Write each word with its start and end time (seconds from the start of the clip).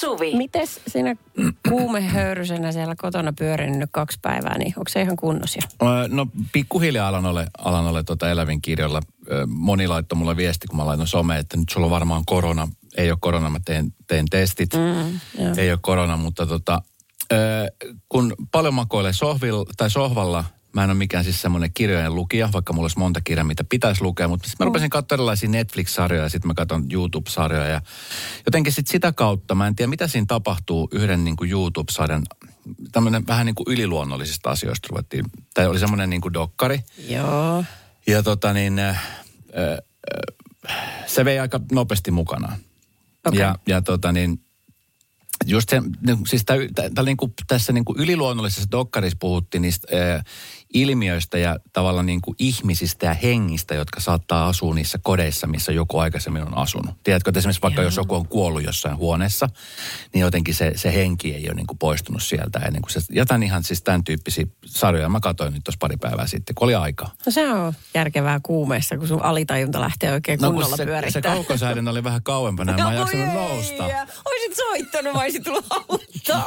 Suvi. 0.00 0.36
Mites 0.36 0.80
sinä 0.88 1.16
kuumehöyrysenä 1.68 2.72
siellä 2.72 2.94
kotona 2.98 3.32
pyörinyt 3.32 3.78
nyt 3.78 3.90
kaksi 3.92 4.18
päivää, 4.22 4.58
niin 4.58 4.74
onko 4.76 4.88
se 4.88 5.02
ihan 5.02 5.16
kunnossa 5.16 5.58
jo? 5.62 5.88
No 6.08 6.26
pikkuhiljaa 6.52 7.08
alan 7.08 7.26
ole, 7.26 7.46
alan 7.58 7.86
ole 7.86 8.02
tuota 8.02 8.30
elävin 8.30 8.62
kirjoilla. 8.62 9.00
Moni 9.46 9.88
laittoi 9.88 10.18
mulle 10.18 10.36
viesti, 10.36 10.66
kun 10.66 10.76
mä 10.76 10.86
laitoin 10.86 11.08
some, 11.08 11.38
että 11.38 11.56
nyt 11.56 11.68
sulla 11.68 11.86
on 11.86 11.90
varmaan 11.90 12.22
korona. 12.26 12.68
Ei 12.96 13.10
ole 13.10 13.18
korona, 13.20 13.50
mä 13.50 13.60
teen, 13.64 13.94
teen 14.06 14.26
testit. 14.30 14.70
Mm, 14.74 15.20
joo. 15.44 15.54
Ei 15.56 15.70
ole 15.70 15.78
korona, 15.82 16.16
mutta 16.16 16.46
tota, 16.46 16.82
kun 18.08 18.34
paljon 18.52 18.74
makoilee 18.74 19.12
sohvilla, 19.12 19.64
tai 19.76 19.90
sohvalla, 19.90 20.44
mä 20.72 20.84
en 20.84 20.90
ole 20.90 20.98
mikään 20.98 21.24
siis 21.24 21.42
semmoinen 21.42 21.70
kirjojen 21.74 22.14
lukija, 22.14 22.48
vaikka 22.52 22.72
mulla 22.72 22.84
olisi 22.84 22.98
monta 22.98 23.20
kirjaa, 23.20 23.44
mitä 23.44 23.64
pitäisi 23.64 24.02
lukea, 24.02 24.28
mutta 24.28 24.48
mä 24.58 24.64
rupesin 24.64 24.90
katsoa 24.90 25.16
erilaisia 25.16 25.48
Netflix-sarjoja 25.48 26.22
ja 26.22 26.28
sitten 26.28 26.48
mä 26.48 26.54
katson 26.54 26.86
YouTube-sarjoja 26.92 27.68
ja 27.68 27.80
jotenkin 28.46 28.72
sit 28.72 28.86
sitä 28.86 29.12
kautta, 29.12 29.54
mä 29.54 29.66
en 29.66 29.76
tiedä 29.76 29.90
mitä 29.90 30.06
siinä 30.06 30.26
tapahtuu 30.28 30.88
yhden 30.92 31.24
niin 31.24 31.36
kuin 31.36 31.50
YouTube-sarjan, 31.50 32.22
tämmöinen 32.92 33.26
vähän 33.26 33.46
niin 33.46 33.54
kuin 33.54 33.66
yliluonnollisista 33.68 34.50
asioista 34.50 34.88
ruvettiin, 34.90 35.24
tai 35.54 35.66
oli 35.66 35.78
semmoinen 35.78 36.10
niin 36.10 36.20
kuin 36.20 36.34
dokkari, 36.34 36.80
Joo. 37.08 37.64
ja 38.06 38.22
tota 38.22 38.52
niin, 38.52 38.78
äh, 38.78 39.02
äh, 39.58 39.78
se 41.06 41.24
vei 41.24 41.38
aika 41.38 41.60
nopeasti 41.72 42.10
mukanaan. 42.10 42.58
Okei. 43.26 43.40
Ja, 43.40 43.54
ja 43.66 43.82
tota 43.82 44.12
niin, 44.12 44.40
just 45.46 45.68
se, 45.68 45.80
niin, 46.06 46.26
siis 46.26 46.44
tää, 46.44 46.56
tää, 46.74 46.90
tää, 46.94 47.04
niin 47.04 47.16
kuin, 47.16 47.32
tässä 47.46 47.72
niin 47.72 47.84
kuin 47.84 48.00
yliluonnollisessa 48.00 48.70
dokkarissa 48.70 49.16
puhuttiin 49.20 49.62
niistä 49.62 50.14
äh, 50.14 50.24
ilmiöistä 50.74 51.38
ja 51.38 51.56
tavallaan 51.72 52.06
niin 52.06 52.20
kuin 52.20 52.34
ihmisistä 52.38 53.06
ja 53.06 53.14
hengistä, 53.14 53.74
jotka 53.74 54.00
saattaa 54.00 54.48
asua 54.48 54.74
niissä 54.74 54.98
kodeissa, 55.02 55.46
missä 55.46 55.72
joku 55.72 55.98
aikaisemmin 55.98 56.42
on 56.42 56.58
asunut. 56.58 56.94
Tiedätkö, 57.04 57.30
että 57.30 57.38
esimerkiksi 57.38 57.62
vaikka 57.62 57.82
jos 57.82 57.96
joku 57.96 58.14
on 58.14 58.28
kuollut 58.28 58.62
jossain 58.64 58.96
huoneessa, 58.96 59.48
niin 60.14 60.20
jotenkin 60.20 60.54
se, 60.54 60.72
se 60.76 60.94
henki 60.94 61.34
ei 61.34 61.46
ole 61.46 61.54
niin 61.54 61.66
kuin 61.66 61.78
poistunut 61.78 62.22
sieltä. 62.22 62.58
Niin 62.70 62.82
kuin 62.82 62.90
se, 62.92 63.00
jotain 63.10 63.42
ihan 63.42 63.64
siis 63.64 63.82
tämän 63.82 64.04
tyyppisiä 64.04 64.46
sarjoja 64.66 65.08
mä 65.08 65.20
katsoin 65.20 65.54
nyt 65.54 65.64
tuossa 65.64 65.78
pari 65.80 65.96
päivää 65.96 66.26
sitten, 66.26 66.54
kun 66.54 66.64
oli 66.66 66.74
aikaa. 66.74 67.10
No 67.26 67.32
se 67.32 67.48
on 67.52 67.72
järkevää 67.94 68.40
kuumeessa, 68.42 68.98
kun 68.98 69.08
sun 69.08 69.22
alitajunta 69.22 69.80
lähtee 69.80 70.12
oikein 70.12 70.40
No 70.40 70.46
kun 70.48 70.54
kunnolla 70.54 70.76
se, 70.76 70.82
se 70.82 70.86
pyörittämään. 70.86 71.36
kaukosäädin 71.36 71.88
oli 71.88 72.04
vähän 72.04 72.22
kauempana, 72.22 72.72
ja 72.72 72.84
mä 72.84 72.92
en 72.92 72.98
jaksanut 72.98 73.34
nousta. 73.34 73.84
Oisit 74.24 74.56
soittanut, 74.56 75.14
vai 75.14 75.24
olisit 75.24 75.42
tullut 75.44 75.66
auttaa. 75.70 76.46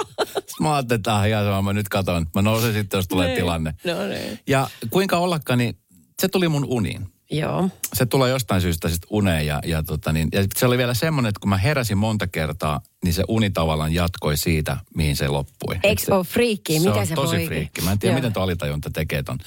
Mä 0.59 0.75
ajattelin, 0.75 0.99
että 0.99 1.25
ihan 1.25 1.45
sama, 1.45 1.61
mä 1.61 1.73
nyt 1.73 1.89
katon. 1.89 2.27
Mä 2.35 2.41
nousen 2.41 2.73
sitten, 2.73 2.97
jos 2.97 3.08
tulee 3.08 3.27
Niin. 3.27 3.37
tilanne. 3.37 3.73
No 3.85 3.93
niin. 4.14 4.39
Ja 4.47 4.69
kuinka 4.89 5.17
ollakaan, 5.17 5.59
niin 5.59 5.78
se 6.22 6.28
tuli 6.28 6.47
mun 6.50 6.66
uniin. 6.66 7.08
Joo. 7.31 7.69
Se 7.94 8.06
tulee 8.06 8.30
jostain 8.30 8.61
syystä 8.61 8.89
sitten 8.89 9.08
uneen 9.11 9.45
ja, 9.45 9.61
ja, 9.66 9.83
tota 9.83 10.14
niin, 10.14 10.30
ja 10.31 10.44
se 10.58 10.66
oli 10.66 10.78
vielä 10.78 10.94
semmoinen, 10.94 11.30
että 11.30 11.39
kun 11.39 11.50
mä 11.50 11.58
heräsin 11.58 11.97
monta 11.97 12.28
kertaa, 12.28 12.81
niin 13.03 13.14
se 13.14 13.23
uni 13.28 13.50
tavallaan 13.50 13.94
jatkoi 13.94 14.38
siitä, 14.38 14.78
mihin 14.95 15.16
se 15.16 15.28
loppui. 15.28 15.80
Eikö 15.83 16.02
se- 16.05 16.14
ole 16.14 16.23
friikkiä? 16.23 16.80
se 16.80 16.88
Mikä 16.88 17.00
on 17.00 17.08
se 17.08 17.16
tosi 17.16 17.36
voi- 17.38 17.45
friikki. 17.45 17.81
Mä 17.81 17.92
en 17.92 18.00
tiedä, 18.00 18.14
Joo. 18.14 18.17
miten 18.17 18.33
tuo 18.33 18.44
alitajunta 18.44 18.89
tekee 18.89 19.23
ton. 19.23 19.38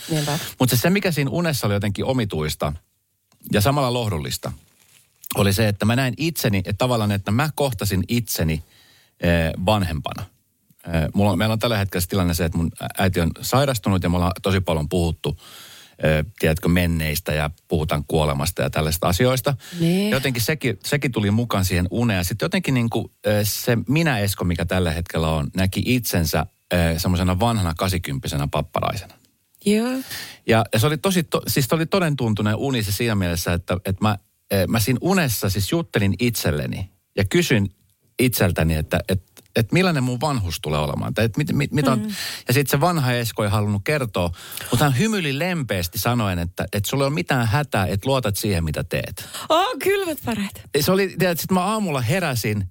Mutta 0.59 0.77
se, 0.77 0.81
se, 0.81 0.91
mikä 0.91 1.11
siinä 1.13 1.31
unessa 1.31 1.67
oli 1.67 1.75
jotenkin 1.75 2.05
omituista 2.05 2.73
ja 3.53 3.61
samalla 3.61 3.93
lohdullista, 3.93 4.53
oli 5.35 5.53
se, 5.53 5.69
että 5.69 5.85
mä 5.85 5.97
näin 5.97 6.15
itseni, 6.17 6.59
että 6.59 6.73
tavallaan, 6.79 7.13
että 7.13 7.31
mä 7.31 7.51
kohtasin 7.55 8.05
itseni 8.09 8.63
eh, 9.21 9.53
vanhempana. 9.67 10.25
Eh, 10.87 11.09
mulla 11.15 11.31
on, 11.31 11.39
meillä 11.39 11.53
on 11.53 11.59
tällä 11.59 11.79
hetkellä 11.79 12.07
tilanne 12.09 12.35
se, 12.35 12.45
että 12.45 12.59
mun 12.59 12.71
äiti 12.99 13.21
on 13.21 13.31
sairastunut 13.41 14.03
ja 14.03 14.09
me 14.09 14.17
ollaan 14.17 14.33
tosi 14.43 14.61
paljon 14.61 14.89
puhuttu, 14.89 15.39
eh, 16.03 16.25
tiedätkö, 16.39 16.69
menneistä 16.69 17.33
ja 17.33 17.51
puhutaan 17.69 18.05
kuolemasta 18.09 18.63
ja 18.63 18.71
tällaista 18.71 19.09
asioista. 19.09 19.57
Niin. 19.81 20.11
Jotenkin 20.11 20.43
sekin, 20.43 20.79
sekin 20.85 21.13
tuli 21.13 21.31
mukaan 21.31 21.65
siihen 21.65 21.87
uneen. 21.91 22.25
Sitten 22.25 22.47
jotenkin 22.47 22.75
niin 22.75 22.91
kuin, 22.91 23.07
eh, 23.25 23.41
se 23.43 23.79
minä 23.89 24.19
Esko, 24.19 24.45
mikä 24.45 24.65
tällä 24.65 24.91
hetkellä 24.91 25.29
on, 25.29 25.51
näki 25.57 25.83
itsensä 25.85 26.47
semmoisena 26.97 27.41
vanhana 27.41 27.75
kasikymppisenä 27.77 28.49
papparaisena. 28.51 29.15
Joo. 29.67 29.93
Ja, 30.47 30.65
ja 30.73 30.79
se 30.79 30.87
oli 30.87 30.99
tosi, 30.99 31.23
to, 31.23 31.43
siis 31.47 31.67
se 31.67 31.75
oli 31.75 31.87
todentuntuinen 31.87 32.57
uni 32.57 32.83
se 32.83 32.93
siinä 32.93 33.15
mielessä, 33.15 33.53
että, 33.53 33.77
että 33.85 34.05
mä, 34.05 34.19
mä 34.69 34.81
siinä 34.81 34.99
unessa 35.01 35.51
siis 35.51 35.73
juttelin 35.73 36.15
itselleni 36.19 36.91
ja 37.17 37.25
kysyin 37.25 37.71
itseltäni, 38.19 38.75
että, 38.75 39.01
että, 39.09 39.43
että 39.57 39.73
millainen 39.73 40.05
mun 40.05 40.21
vanhus 40.21 40.61
tulee 40.61 40.81
olemaan. 40.81 41.15
Tai 41.15 41.25
että 41.25 41.39
mit, 41.39 41.53
mit, 41.53 41.73
mit 41.73 41.89
on, 41.89 42.03
Ja 42.49 42.55
sitten 42.55 42.71
se 42.71 42.81
vanha 42.81 43.13
Esko 43.13 43.45
ei 43.45 43.51
halunnut 43.51 43.83
kertoa, 43.85 44.31
mutta 44.71 44.85
hän 44.85 44.99
hymyili 44.99 45.39
lempeästi 45.39 45.99
sanoen, 45.99 46.39
että, 46.39 46.67
että 46.73 46.91
sulla 46.91 47.05
ei 47.05 47.07
ole 47.07 47.15
mitään 47.15 47.47
hätää, 47.47 47.87
että 47.87 48.09
luotat 48.09 48.37
siihen, 48.37 48.65
mitä 48.65 48.85
teet. 48.85 49.29
Oh, 49.49 49.79
kylmät 49.83 50.19
väreet. 50.27 50.63
Se 50.81 50.93
oli, 50.93 51.09
sitten 51.11 51.55
mä 51.55 51.61
aamulla 51.61 52.01
heräsin, 52.01 52.65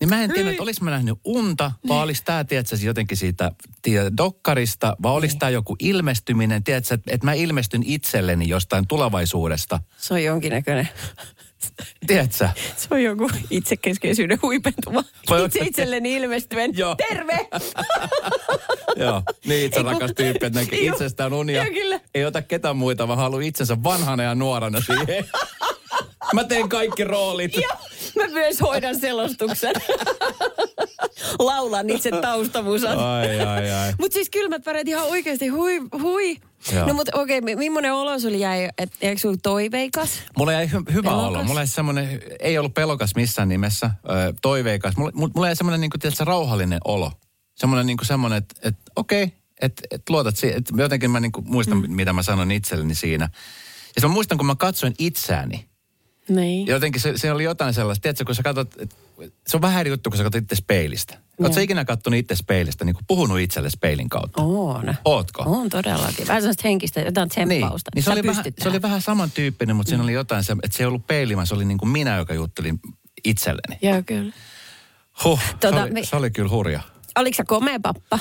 niin 0.00 0.08
mä 0.08 0.22
en 0.22 0.32
tiedä, 0.32 0.50
että 0.50 0.62
olis 0.62 0.80
mä 0.80 0.90
nähnyt 0.90 1.18
unta, 1.24 1.72
vai 1.88 2.02
olis 2.02 2.22
tää, 2.22 2.44
tiedätkö, 2.44 2.76
jotenkin 2.82 3.16
siitä 3.16 3.52
tiedät, 3.82 4.16
dokkarista, 4.16 4.96
vai 5.02 5.12
olis 5.12 5.36
tää 5.36 5.50
joku 5.50 5.76
ilmestyminen, 5.78 6.64
tiedätkö, 6.64 6.94
että, 6.94 7.14
että 7.14 7.24
mä 7.24 7.32
ilmestyn 7.32 7.82
itselleni 7.86 8.48
jostain 8.48 8.86
tulevaisuudesta. 8.86 9.80
Se 9.96 10.14
on 10.14 10.24
jonkinnäköinen. 10.24 10.88
Tiedätkö? 12.06 12.48
Se 12.76 12.88
on 12.90 13.02
joku 13.02 13.30
itsekeskeisyyden 13.50 14.38
huipentuma. 14.42 15.04
Vai- 15.30 15.44
Itse 15.44 15.58
itselleni 15.58 16.14
ilmestyen. 16.14 16.70
Joo. 16.76 16.94
Terve! 17.08 17.48
Joo, 19.04 19.22
niin 19.46 19.66
itse 19.66 19.82
rakas 19.82 20.10
tyyppi, 20.16 20.46
että 20.46 20.60
näkee 20.60 20.78
itsestään 20.80 21.32
unia. 21.32 21.64
Joo. 21.66 22.00
Ei 22.14 22.24
ota 22.24 22.42
ketään 22.42 22.76
muita, 22.76 23.08
vaan 23.08 23.18
haluaa 23.18 23.42
itsensä 23.42 23.82
vanhana 23.82 24.22
ja 24.22 24.34
nuorana 24.34 24.80
siihen. 24.80 25.24
Mä 26.34 26.44
teen 26.44 26.68
kaikki 26.68 27.04
roolit. 27.04 27.56
Joo, 27.56 27.76
mä 28.16 28.26
myös 28.32 28.60
hoidan 28.60 29.00
selostuksen. 29.00 29.74
Laulan 31.38 31.90
itse 31.90 32.10
taustamusan. 32.10 32.98
Ai, 32.98 33.40
ai, 33.40 33.70
ai. 33.70 33.92
Mutta 33.98 34.14
siis 34.14 34.30
kylmät 34.30 34.66
väreet 34.66 34.88
ihan 34.88 35.06
oikeasti, 35.06 35.48
hui, 35.48 35.80
hui. 36.02 36.36
Joo. 36.72 36.86
No 36.86 36.94
mutta 36.94 37.12
okei, 37.14 37.38
okay, 37.38 37.56
millainen 37.56 37.94
olo 37.94 38.18
sulla 38.18 38.36
jäi, 38.36 38.68
että 38.78 38.96
eikö 39.00 39.20
sulla 39.20 39.36
toiveikas? 39.42 40.10
Mulla 40.36 40.52
jäi 40.52 40.66
hy- 40.66 40.92
hyvä 40.92 41.08
Pelokas? 41.10 41.28
olo. 41.28 41.44
Mulla 41.44 41.60
jäi 41.60 41.66
semmoinen, 41.66 42.22
ei 42.40 42.58
ollut 42.58 42.74
pelokas 42.74 43.14
missään 43.14 43.48
nimessä, 43.48 43.90
ö, 44.04 44.34
toiveikas. 44.42 44.96
Mulla, 44.96 45.12
mulla 45.14 45.46
jäi 45.46 45.56
semmoinen 45.56 45.80
niin 45.80 45.90
kuin, 45.90 46.12
rauhallinen 46.26 46.80
olo. 46.84 47.12
Semmoinen 47.54 47.86
niin 47.86 47.96
kuin 47.96 48.06
semmoinen, 48.06 48.38
että, 48.38 48.54
että 48.62 48.92
okei, 48.96 49.24
okay, 49.24 49.36
että, 49.60 49.82
että 49.90 50.12
luotat 50.12 50.36
siihen. 50.36 50.58
Että 50.58 50.74
jotenkin 50.76 51.10
mä 51.10 51.20
niin 51.20 51.32
kuin 51.32 51.50
muistan, 51.50 51.78
mm. 51.78 51.92
mitä 51.92 52.12
mä 52.12 52.22
sanoin 52.22 52.50
itselleni 52.50 52.94
siinä. 52.94 53.28
Ja 53.96 54.08
mä 54.08 54.14
muistan, 54.14 54.38
kun 54.38 54.46
mä 54.46 54.54
katsoin 54.54 54.94
itseäni. 54.98 55.68
Niin. 56.28 56.66
Jotenkin 56.66 57.00
se, 57.00 57.12
se 57.16 57.32
oli 57.32 57.44
jotain 57.44 57.74
sellaista, 57.74 58.02
tiedätkö, 58.02 58.24
kun 58.24 58.34
sä 58.34 58.42
katsot, 58.42 58.74
et, 58.78 58.96
se 59.46 59.56
on 59.56 59.62
vähän 59.62 59.80
eri 59.80 59.90
juttu, 59.90 60.10
kun 60.10 60.16
sä 60.16 60.24
katsot 60.24 60.42
itse 60.42 60.56
peilistä. 60.66 61.18
Oletko 61.40 61.60
ikinä 61.60 61.84
katsonut 61.84 62.18
itse 62.18 62.34
peilistä, 62.46 62.84
niin 62.84 62.94
kuin 62.94 63.04
puhunut 63.08 63.38
itselle 63.40 63.68
peilin 63.80 64.08
kautta? 64.08 64.42
On. 64.42 64.94
Ootko? 65.04 65.42
On 65.46 65.68
todellakin. 65.68 66.26
Vähän 66.26 66.42
sellaista 66.42 66.62
henkistä, 66.68 67.00
jotain 67.00 67.30
Niin, 67.36 67.48
tsemppausta. 67.48 67.90
niin 67.94 68.02
se, 68.02 68.06
Sä 68.06 68.12
oli 68.12 68.22
vähän, 68.26 68.44
se 68.62 68.68
oli 68.68 68.82
vähän 68.82 69.02
samantyyppinen, 69.02 69.76
mutta 69.76 69.88
siinä 69.90 70.02
oli 70.04 70.12
jotain, 70.12 70.44
se, 70.44 70.52
että 70.62 70.76
se 70.76 70.82
ei 70.82 70.86
ollut 70.86 71.06
peili, 71.06 71.36
vaan 71.36 71.46
se 71.46 71.54
oli 71.54 71.64
niin 71.64 71.78
kuin 71.78 71.88
minä, 71.88 72.16
joka 72.16 72.34
juttelin 72.34 72.80
itselleni. 73.24 73.78
Joo, 73.82 74.02
kyllä. 74.06 74.32
Huh, 75.24 75.40
Tota, 75.60 75.76
se, 75.76 75.82
oli, 75.82 75.90
me- 75.90 76.04
se 76.04 76.16
oli 76.16 76.30
kyllä 76.30 76.50
hurja. 76.50 76.80
Oliko 77.18 77.34
sä 77.36 77.44
komea 77.44 77.80
pappa? 77.82 78.18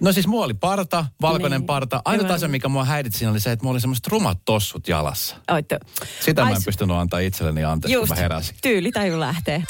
No 0.00 0.12
siis 0.12 0.26
mulla 0.26 0.44
oli 0.44 0.54
parta, 0.54 1.06
valkoinen 1.20 1.60
Niin. 1.60 1.66
parta. 1.66 2.02
Hyvä. 2.22 2.34
asia, 2.34 2.48
mikä 2.48 2.68
mua 2.68 2.84
häiritsi 2.84 3.18
siinä 3.18 3.30
oli 3.32 3.40
se, 3.40 3.52
että 3.52 3.62
mulla 3.64 3.74
oli 3.74 3.80
semmoiset 3.80 4.06
rumat 4.06 4.38
tossut 4.44 4.88
jalassa. 4.88 5.36
Oittu. 5.50 5.74
Sitä 6.20 6.40
mä 6.42 6.46
Ai 6.48 6.54
en 6.54 6.62
pystynyt 6.64 6.96
antaa 6.96 7.20
itselleni 7.20 7.64
anteeksi, 7.64 7.92
Just, 7.94 8.08
kun 8.08 8.16
mä 8.16 8.22
heräsin. 8.22 8.56
tyyli 8.62 8.92
taju 8.92 9.20
lähtee. 9.20 9.62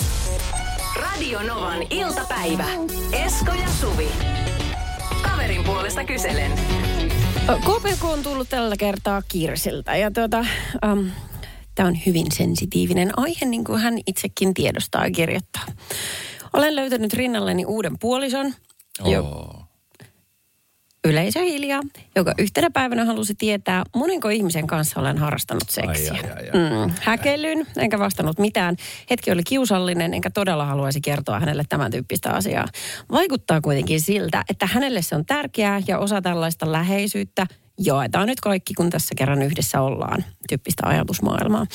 Radio 1.12 1.43
Novan 1.43 1.83
iltapäivä. 1.91 2.65
Esko 3.12 3.53
ja 3.53 3.69
Suvi. 3.81 4.09
Kaverin 5.23 5.65
puolesta 5.65 6.05
kyselen. 6.05 6.53
KPK 7.47 8.05
on 8.05 8.23
tullut 8.23 8.49
tällä 8.49 8.77
kertaa 8.77 9.23
Kirsiltä 9.28 9.97
ja 9.97 10.11
tuota, 10.11 10.45
um, 10.93 11.11
tämä 11.75 11.88
on 11.88 11.99
hyvin 12.06 12.26
sensitiivinen 12.32 13.19
aihe, 13.19 13.47
niin 13.47 13.64
kuin 13.64 13.81
hän 13.81 13.99
itsekin 14.06 14.55
tiedostaa 14.55 15.05
ja 15.05 15.11
kirjoittaa. 15.11 15.62
Olen 16.53 16.76
löytänyt 16.76 17.12
rinnalleni 17.12 17.65
uuden 17.65 17.99
puolison, 17.99 18.55
jo, 19.05 19.23
Oo. 19.23 19.65
Yleisö 21.08 21.40
hiljaa, 21.40 21.81
joka 22.16 22.34
yhtenä 22.38 22.70
päivänä 22.70 23.04
halusi 23.04 23.34
tietää, 23.34 23.82
monenko 23.96 24.28
ihmisen 24.28 24.66
kanssa 24.66 25.00
olen 25.00 25.19
harrastanut 25.19 25.70
seksiä. 25.70 26.12
Ai, 26.12 26.20
ai, 26.20 26.31
ai, 26.31 26.50
ai. 26.50 26.87
Mm, 26.87 26.93
häkellyin, 27.00 27.66
enkä 27.76 27.99
vastannut 27.99 28.38
mitään. 28.38 28.76
Hetki 29.10 29.31
oli 29.31 29.43
kiusallinen, 29.43 30.14
enkä 30.14 30.31
todella 30.31 30.66
haluaisi 30.66 31.00
kertoa 31.00 31.40
hänelle 31.40 31.64
tämän 31.69 31.90
tyyppistä 31.90 32.31
asiaa. 32.31 32.69
Vaikuttaa 33.10 33.60
kuitenkin 33.60 34.00
siltä, 34.00 34.44
että 34.49 34.66
hänelle 34.66 35.02
se 35.02 35.16
on 35.16 35.26
tärkeää 35.26 35.82
ja 35.87 35.99
osa 35.99 36.22
tällaista 36.22 36.72
läheisyyttä 36.72 37.46
jaetaan 37.78 38.26
nyt 38.26 38.40
kaikki, 38.40 38.75
kun 38.75 38.90
tässä 38.90 39.14
kerran 39.14 39.43
yhdessä 39.43 39.81
ollaan, 39.81 40.25
tyyppistä 40.48 40.87
ajatusmaailmaa. 40.87 41.66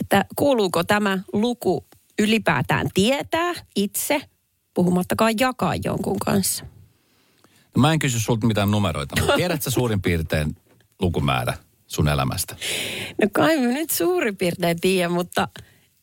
Että 0.00 0.24
kuuluuko 0.36 0.84
tämä 0.84 1.18
luku 1.32 1.84
ylipäätään 2.18 2.88
tietää 2.94 3.52
itse, 3.76 4.20
puhumattakaan 4.74 5.34
jakaa 5.40 5.74
jonkun 5.84 6.18
kanssa? 6.18 6.73
No 7.76 7.80
mä 7.80 7.92
en 7.92 7.98
kysy 7.98 8.20
sulta 8.20 8.46
mitään 8.46 8.70
numeroita, 8.70 9.20
mutta 9.20 9.36
tiedätkö 9.36 9.70
suurin 9.70 10.02
piirtein 10.02 10.56
lukumäärä 11.00 11.54
sun 11.86 12.08
elämästä? 12.08 12.56
No 13.22 13.28
kai 13.32 13.56
mä 13.60 13.66
nyt 13.66 13.90
suurin 13.90 14.36
piirtein 14.36 14.80
tiedän, 14.80 15.12
mutta 15.12 15.48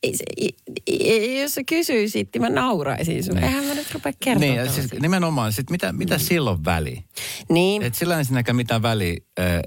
ei 0.03 0.17
se, 0.17 0.23
i, 0.41 0.49
i, 0.89 1.41
jos 1.41 1.53
sä 1.53 1.61
kysyisit, 1.63 2.29
niin 2.33 2.41
mä 2.41 2.49
nauraisin 2.49 3.23
sun. 3.23 3.35
Niin. 3.35 3.43
Eihän 3.43 3.65
mä 3.65 3.73
nyt 3.73 3.93
rupea 3.93 4.13
kertomaan. 4.19 4.55
Niin, 4.57 4.69
siis 4.69 4.93
nimenomaan, 5.01 5.53
sit 5.53 5.69
mitä, 5.69 5.93
mitä 5.93 6.15
Mm. 6.15 6.19
silloin 6.21 6.65
väli? 6.65 7.03
niin. 7.49 7.83
Et 7.83 7.95
sillä 7.95 8.13
ei 8.13 8.19
ensinnäkään 8.19 8.55
mitään 8.55 8.81
väliä, 8.81 9.17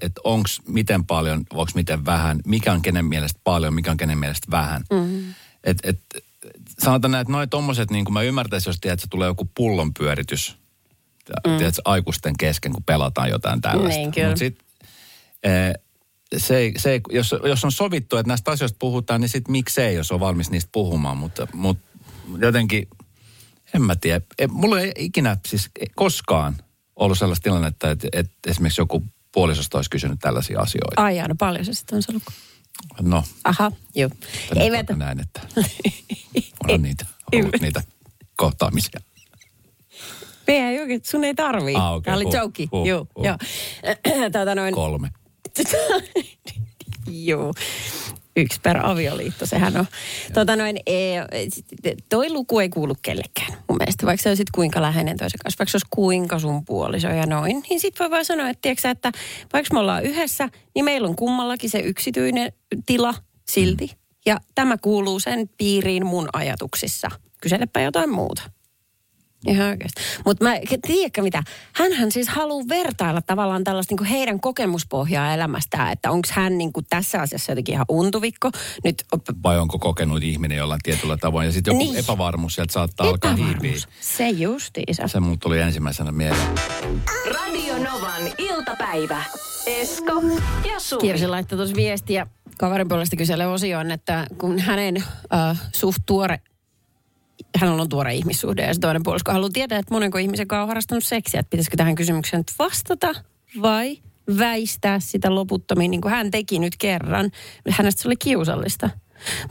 että 0.01 0.21
onko 0.25 0.49
miten 0.69 1.05
paljon, 1.05 1.45
onko 1.53 1.73
miten 1.75 2.05
vähän, 2.05 2.41
mikä 2.47 2.73
on 2.73 2.83
kenen 2.83 3.05
mielestä 3.05 3.41
paljon, 3.45 3.75
mikä 3.75 3.91
on 3.91 3.97
kenen 3.97 4.19
mielestä 4.19 4.47
vähän. 4.51 4.83
Mm. 4.93 5.35
Et, 5.65 5.79
et, 5.83 5.99
sanotaan 6.79 7.11
näin, 7.13 7.23
että 7.23 7.33
noin 7.33 7.51
tommoset, 7.51 7.91
niin 7.91 8.05
kuin 8.05 8.13
mä 8.13 8.23
ymmärtäisin, 8.23 8.71
jos 8.71 8.81
tiedät, 8.81 8.99
että 9.01 9.07
tulee 9.11 9.29
joku 9.29 9.51
pullonpyöritys, 9.57 10.57
mm. 11.47 11.57
tiedät, 11.57 11.75
aikuisten 11.85 12.35
kesken, 12.39 12.73
kun 12.73 12.83
pelataan 12.85 13.31
jotain 13.31 13.61
tällaista. 13.61 13.99
Niin, 13.99 14.13
kyllä. 14.13 14.29
Mut 14.29 14.39
sit, 14.39 14.59
eh, 15.43 15.75
se, 16.37 16.73
se, 16.77 17.01
jos, 17.11 17.35
jos 17.45 17.65
on 17.65 17.73
sovittu, 17.73 18.17
että 18.17 18.29
näistä 18.29 18.51
asioista 18.51 18.77
puhutaan, 18.79 19.21
niin 19.21 19.29
sitten 19.29 19.53
miksei, 19.53 19.95
jos 19.95 20.13
on 20.13 20.21
valmis 20.21 20.51
niistä 20.51 20.69
puhumaan. 20.73 21.17
Mutta, 21.17 21.47
mutta 21.53 21.85
jotenkin, 22.39 22.89
en 23.75 23.83
mä 23.83 23.97
tiedä. 23.97 24.21
Ei, 24.39 24.47
mulla 24.47 24.81
ei 24.81 24.93
ikinä, 24.99 25.37
siis 25.47 25.71
koskaan 25.95 26.57
ollut 26.97 27.19
sellaista 27.19 27.43
tilannetta, 27.43 27.91
että, 27.91 28.09
että 28.13 28.51
esimerkiksi 28.51 28.81
joku 28.81 29.05
puolisosta 29.33 29.79
olisi 29.79 29.91
kysynyt 29.91 30.19
tällaisia 30.21 30.61
asioita. 30.61 31.03
Ai 31.03 31.17
jaa, 31.17 31.29
no 31.29 31.35
paljon 31.39 31.65
se 31.65 31.73
sitten 31.73 31.97
on 31.97 32.03
ollut. 32.09 32.23
No, 33.01 33.25
Aha, 33.45 33.73
joo. 33.95 34.11
Ei 34.57 34.63
ei 34.63 34.71
vetä. 34.71 34.97
näin, 34.97 35.21
että 35.21 35.41
on 36.69 36.83
niitä, 36.83 37.07
ollut 37.35 37.61
niitä 37.61 37.83
kohtaamisia. 38.37 39.01
Oikein, 40.81 41.01
sun 41.05 41.25
ei 41.25 41.35
tarvii. 41.35 41.75
Ah, 41.77 41.93
okei, 41.93 42.05
Tämä 42.05 42.17
oli 42.17 42.25
huh, 42.25 42.35
joke. 42.35 42.65
huh, 42.73 42.87
joo, 42.87 43.07
huh. 43.17 43.25
joo. 43.25 43.37
Tätä 44.33 44.55
noin. 44.55 44.75
Kolme. 44.75 45.11
Joo. 47.11 47.53
Yksi 48.37 48.61
per 48.61 48.87
avioliitto, 48.87 49.47
sehän 49.47 49.77
on. 49.77 49.87
Tota 50.33 50.57
noin, 50.57 50.77
e, 50.87 51.17
toi 52.09 52.31
luku 52.31 52.59
ei 52.59 52.69
kuulu 52.69 52.95
kellekään 53.03 53.53
mun 53.69 53.79
mielestä, 53.79 54.07
vaikka 54.07 54.23
se 54.23 54.29
olisit 54.29 54.51
kuinka 54.51 54.83
läheinen 54.83 55.17
toisen 55.17 55.39
kanssa, 55.45 55.59
vaikka 55.59 55.71
se 55.71 55.77
olisi 55.77 55.87
kuinka 55.91 56.39
sun 56.39 56.65
puoliso 56.65 57.09
ja 57.09 57.27
noin. 57.27 57.63
Niin 57.71 57.81
sit 57.81 58.01
voi 58.01 58.11
vaan 58.11 58.25
sanoa, 58.25 58.49
että, 58.49 58.63
tiiäksä, 58.63 58.91
että 58.91 59.13
vaikka 59.53 59.75
me 59.75 59.81
ollaan 59.81 60.05
yhdessä, 60.05 60.49
niin 60.75 60.85
meillä 60.85 61.09
on 61.09 61.17
kummallakin 61.17 61.71
se 61.71 61.79
yksityinen 61.79 62.53
tila 62.87 63.15
silti. 63.49 63.91
Ja 64.27 64.41
tämä 64.55 64.79
kuuluu 64.79 65.21
sen 65.21 65.49
piiriin 65.57 66.07
mun 66.07 66.29
ajatuksissa. 66.33 67.11
Kyselepä 67.41 67.81
jotain 67.81 68.11
muuta. 68.11 68.43
Ihan 69.47 69.69
oikeasti. 69.69 70.03
Mutta 70.25 70.45
mä, 70.45 70.55
tiedätkö 70.87 71.23
mitä, 71.23 71.43
hänhän 71.73 72.13
siis 72.13 72.29
haluaa 72.29 72.69
vertailla 72.69 73.23
tavallaan 73.23 73.65
tällaista 73.65 73.95
niin 73.95 74.05
heidän 74.07 74.41
kokemuspohjaa 74.41 75.35
elämästään, 75.35 75.93
että 75.93 76.11
onko 76.11 76.29
hän 76.33 76.59
niin 76.59 76.73
kuin 76.73 76.87
tässä 76.91 77.21
asiassa 77.21 77.53
jotenkin 77.53 77.73
ihan 77.73 77.87
untuvikko. 77.89 78.51
Nyt 78.85 79.05
op- 79.13 79.23
Vai 79.43 79.59
onko 79.59 79.79
kokenut 79.79 80.23
ihminen 80.23 80.59
jollain 80.59 80.81
tietyllä 80.83 81.17
tavoin. 81.17 81.47
Ja 81.47 81.53
sitten 81.53 81.73
joku 81.75 81.85
Niin. 81.85 81.97
epävarmuus 81.97 82.55
sieltä 82.55 82.73
saattaa 82.73 83.07
alkaa 83.09 83.31
hiipiä. 83.37 83.51
epävarmuus. 83.53 83.89
Se 84.01 84.29
justiinsa. 84.29 85.09
Se 85.09 85.21
mulla 85.21 85.37
tuli 85.41 85.61
ensimmäisenä 85.61 86.13
mieleen. 86.13 86.49
Radio 87.35 87.75
Novan 87.79 88.23
iltapäivä. 88.39 89.25
Esko 89.67 90.23
ja 90.73 90.81
Suvi. 90.81 91.01
Kirsi 91.01 91.27
laittoi 91.27 91.57
tuossa 91.59 91.77
viestiä 91.77 92.27
kaverin 92.59 92.89
puolesta 92.89 93.17
kyselle 93.17 93.47
osioon, 93.47 93.91
että 93.91 94.27
kun 94.39 94.59
hänen 94.59 94.97
äh, 95.35 95.61
suht 95.75 95.99
tuore, 96.07 96.41
hänellä 97.61 97.83
on 97.83 97.89
tuore 97.89 98.15
ihmissuhde 98.15 98.63
ja 98.63 98.75
se 98.75 98.81
toinen 98.81 99.03
puolisko 99.03 99.33
haluaa 99.33 99.51
tietää, 99.53 99.79
että 99.79 99.95
monenko 99.95 100.19
ihmisen 100.19 100.49
kanssa 100.49 100.63
on 100.63 100.69
harrastanut 100.69 101.05
seksiä, 101.05 101.41
että 101.41 101.51
pitäisikö 101.51 101.77
tähän 101.77 101.95
kysymykseen 101.95 102.41
nyt 102.41 102.53
vastata 102.59 103.15
vai 103.63 103.99
väistää 104.39 105.01
sitä 105.01 105.35
loputtomiin, 105.35 105.91
niin 105.91 106.01
kuin 106.01 106.15
hän 106.15 106.31
teki 106.31 106.59
nyt 106.59 106.77
kerran. 106.79 107.31
Hänestä 107.71 108.03
se 108.03 108.09
oli 108.09 108.17
kiusallista. 108.17 108.91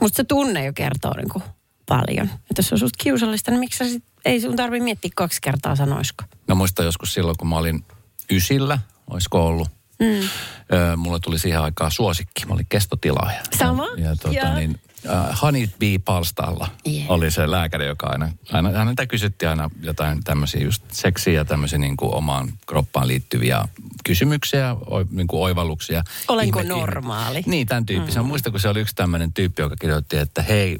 Musta 0.00 0.16
se 0.16 0.24
tunne 0.24 0.64
jo 0.64 0.72
kertoo 0.72 1.12
niin 1.16 1.28
kuin 1.28 1.44
paljon. 1.88 2.26
Että 2.26 2.58
jos 2.58 2.72
on 2.72 2.78
susta 2.78 3.04
kiusallista, 3.04 3.50
niin 3.50 3.60
miksi 3.60 3.88
sit, 3.88 4.04
ei 4.24 4.40
sun 4.40 4.56
tarvi 4.56 4.80
miettiä 4.80 5.10
kaksi 5.16 5.40
kertaa 5.42 5.76
sanoisko. 5.76 6.24
Mä 6.48 6.54
muistan 6.54 6.84
joskus 6.84 7.14
silloin, 7.14 7.36
kun 7.36 7.48
mä 7.48 7.58
olin 7.58 7.84
ysillä, 8.30 8.78
olisiko 9.10 9.46
ollut. 9.46 9.68
Mm. 9.98 10.28
Öö, 10.72 10.96
mulle 10.96 11.18
tuli 11.20 11.38
siihen 11.38 11.60
aikaan 11.60 11.90
suosikki. 11.90 12.46
Mä 12.46 12.54
olin 12.54 12.66
kestotilaaja. 12.68 13.40
Sama, 13.58 13.86
Ja, 13.96 14.04
ja 14.04 14.16
tuota, 14.16 14.38
joo. 14.38 14.54
niin, 14.54 14.80
äh, 15.10 15.42
Honey 15.42 15.68
Bee 15.78 15.98
Palstalla 15.98 16.68
Yeah. 16.88 17.10
oli 17.10 17.30
se 17.30 17.50
lääkäri, 17.50 17.86
joka 17.86 18.06
aina, 18.06 18.30
aina 18.52 18.70
häneltä 18.70 19.06
kysyttiin 19.06 19.48
aina 19.48 19.70
jotain 19.82 20.24
tämmöisiä 20.24 20.60
just 20.62 20.82
seksiä 20.92 21.32
ja 21.32 21.44
tämmöisiä 21.44 21.78
niin 21.78 21.96
kuin 21.96 22.14
omaan 22.14 22.52
kroppaan 22.66 23.08
liittyviä 23.08 23.68
kysymyksiä, 24.04 24.72
o, 24.72 25.04
niin 25.10 25.26
kuin 25.26 25.42
oivalluksia. 25.42 26.04
Olenko 26.28 26.62
normaali? 26.62 27.42
Niin, 27.46 27.66
tämän 27.66 27.86
tyyppisen. 27.86 28.22
Mm. 28.22 28.26
Muistan, 28.28 28.52
kun 28.52 28.60
se 28.60 28.68
oli 28.68 28.80
yksi 28.80 28.94
tämmöinen 28.94 29.32
tyyppi, 29.32 29.62
joka 29.62 29.76
kirjoitti, 29.76 30.16
että 30.16 30.42
hei, 30.42 30.78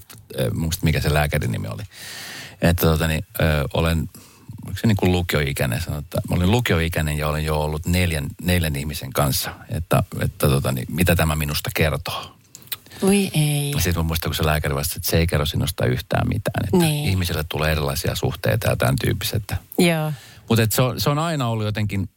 muista 0.55 0.85
mikä 0.85 1.01
se 1.01 1.15
lääkärin 1.15 1.53
nimi 1.53 1.69
oli. 1.69 1.83
Että 2.63 2.87
tota, 2.87 3.07
niin, 3.07 3.27
ö, 3.41 3.65
olen, 3.75 4.09
oliko 4.67 4.81
se 4.81 4.87
niin 4.87 4.97
kuin 4.97 5.13
lukioikäinen, 5.13 5.81
sanoi, 5.81 5.99
että 5.99 6.21
mä 6.31 6.37
olin 6.37 6.51
lukioikäinen 6.51 7.19
ja 7.19 7.29
olen 7.29 7.45
jo 7.45 7.61
ollut 7.61 7.87
neljän, 7.87 8.27
neljän 8.43 8.77
ihmisen 8.77 9.13
kanssa, 9.13 9.51
että, 9.71 10.03
että 10.21 10.49
tota, 10.49 10.73
niin, 10.73 10.87
mitä 10.91 11.17
tämä 11.17 11.37
minusta 11.37 11.71
kertoo. 11.77 12.37
Voi 13.03 13.31
ei. 13.35 13.71
Ja 13.71 13.81
sitten 13.81 14.03
mä 14.03 14.07
muistan, 14.07 14.31
kun 14.31 14.35
se 14.35 14.47
lääkäri 14.47 14.75
vastasi, 14.75 14.99
että 14.99 15.11
se 15.11 15.19
ei 15.19 15.27
kerro 15.27 15.47
sinusta 15.47 15.87
yhtään 15.87 16.29
mitään. 16.29 16.65
Että 16.65 16.77
Niin. 16.77 17.09
ihmisille 17.09 17.45
tulee 17.49 17.73
erilaisia 17.73 18.15
suhteita 18.15 18.69
ja 18.69 18.77
tämän 18.77 18.97
tyyppiset. 19.05 19.55
Joo. 19.79 20.13
Mutta 20.49 20.67
se 20.71 20.83
on, 20.83 21.01
se 21.01 21.11
on 21.11 21.19
aina 21.19 21.49
ollut 21.49 21.65
jotenkin, 21.65 22.09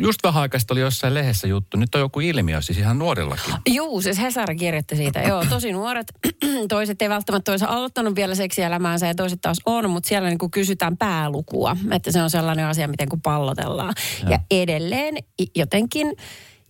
just 0.00 0.22
vähän 0.22 0.42
aikaa 0.42 0.60
oli 0.70 0.80
jossain 0.80 1.14
lehdessä 1.14 1.46
juttu, 1.46 1.76
nyt 1.76 1.94
on 1.94 2.00
joku 2.00 2.20
ilmiö, 2.20 2.62
siis 2.62 2.78
ihan 2.78 2.98
nuorillakin. 2.98 3.54
Juu, 3.68 4.02
siis 4.02 4.18
Hesari 4.20 4.56
kirjoitti 4.56 4.96
siitä. 4.96 5.20
Joo, 5.20 5.44
tosi 5.48 5.72
nuoret. 5.72 6.06
toiset 6.68 7.02
ei 7.02 7.08
välttämättä 7.08 7.50
olisi 7.50 7.64
aloittanut 7.64 8.14
vielä 8.14 8.34
seksielämäänsä 8.34 9.06
ja 9.06 9.14
toiset 9.14 9.40
taas 9.40 9.60
on, 9.66 9.90
mutta 9.90 10.08
siellä 10.08 10.28
niin 10.28 10.50
kysytään 10.50 10.96
päälukua. 10.96 11.76
Että 11.90 12.12
se 12.12 12.22
on 12.22 12.30
sellainen 12.30 12.66
asia, 12.66 12.88
miten 12.88 13.08
kun 13.08 13.20
pallotellaan. 13.20 13.94
Ja, 14.22 14.30
ja 14.30 14.38
edelleen 14.50 15.14
jotenkin 15.56 16.12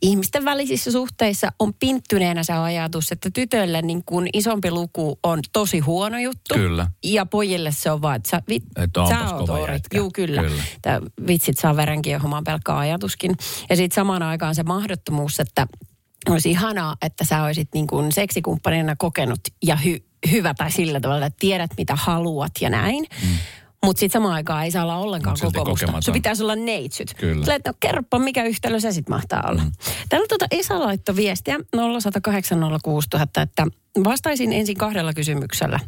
ihmisten 0.05 0.45
välisissä 0.45 0.93
suhteissa 0.93 1.53
on 1.59 1.75
pinttyneenä 1.75 2.43
se 2.43 2.53
ajatus, 2.53 3.13
että 3.13 3.31
tytölle 3.35 3.83
niin 3.83 4.05
kuin 4.05 4.29
isompi 4.33 4.71
luku 4.71 5.19
on 5.23 5.41
tosi 5.53 5.79
huono 5.79 6.19
juttu. 6.19 6.55
Kyllä. 6.55 6.87
Ja 7.05 7.27
pojille 7.27 7.73
se 7.73 7.91
on 7.91 8.03
vaan, 8.03 8.17
että 8.17 8.31
sä, 8.31 8.43
vit, 8.49 8.63
onpas 8.97 9.09
sä 9.09 9.35
oot 9.35 9.47
kova 9.47 9.59
ori. 9.59 9.79
Juu, 9.95 10.11
kyllä. 10.15 10.43
Kyllä. 10.43 10.63
Tää 10.83 11.01
vitsit 11.27 11.59
saa 11.59 11.77
verenkiehumaan 11.77 12.45
pelkkä 12.45 12.77
ajatuskin. 12.77 13.37
Ja 13.71 13.77
sitten 13.77 13.95
samaan 13.95 14.23
aikaan 14.23 14.55
se 14.55 14.63
mahdottomuus, 14.63 15.41
että 15.41 15.67
olisi 16.31 16.51
ihanaa, 16.51 16.97
että 17.03 17.25
sä 17.25 17.45
olisit 17.45 17.69
niin 17.75 17.87
kuin 17.87 18.13
seksikumppanina 18.13 18.97
kokenut 18.99 19.41
ja 19.63 19.77
hy, 19.77 20.05
hyvä 20.31 20.55
tai 20.55 20.73
sillä 20.73 21.01
tavalla, 21.01 21.27
että 21.27 21.41
tiedät 21.41 21.71
mitä 21.77 21.97
haluat 21.97 22.53
ja 22.61 22.71
näin. 22.71 23.05
Mm. 23.23 23.29
Mutta 23.85 24.01
sitten 24.01 24.13
samaan 24.21 24.35
aikaan 24.35 24.65
ei 24.65 24.71
saa 24.71 24.83
olla 24.83 24.97
ollenkaan 24.97 25.37
kokemusta. 25.41 25.65
kokematon. 25.71 26.03
Se 26.03 26.13
pitäisi 26.13 26.43
olla 26.43 26.57
neitsyt. 26.57 27.15
Kyllä. 27.15 27.45
Sillä, 27.45 27.55
että 27.57 27.71
no, 27.71 27.75
kerropa, 27.81 28.19
mikä 28.19 28.45
yhtälö 28.45 28.81
se 28.81 28.93
sitten 28.93 29.15
mahtaa 29.15 29.43
olla. 29.49 29.63
Mm. 29.63 29.73
Täällä 30.09 30.27
tuota 30.29 30.47
Esa 30.51 30.81
laittoi 30.81 31.17
viestiä 31.17 31.57
0806000, 31.77 33.43
että 33.43 33.67
vastaisin 34.05 34.53
ensin 34.53 34.77
kahdella 34.77 35.13
kysymyksellä. 35.15 35.81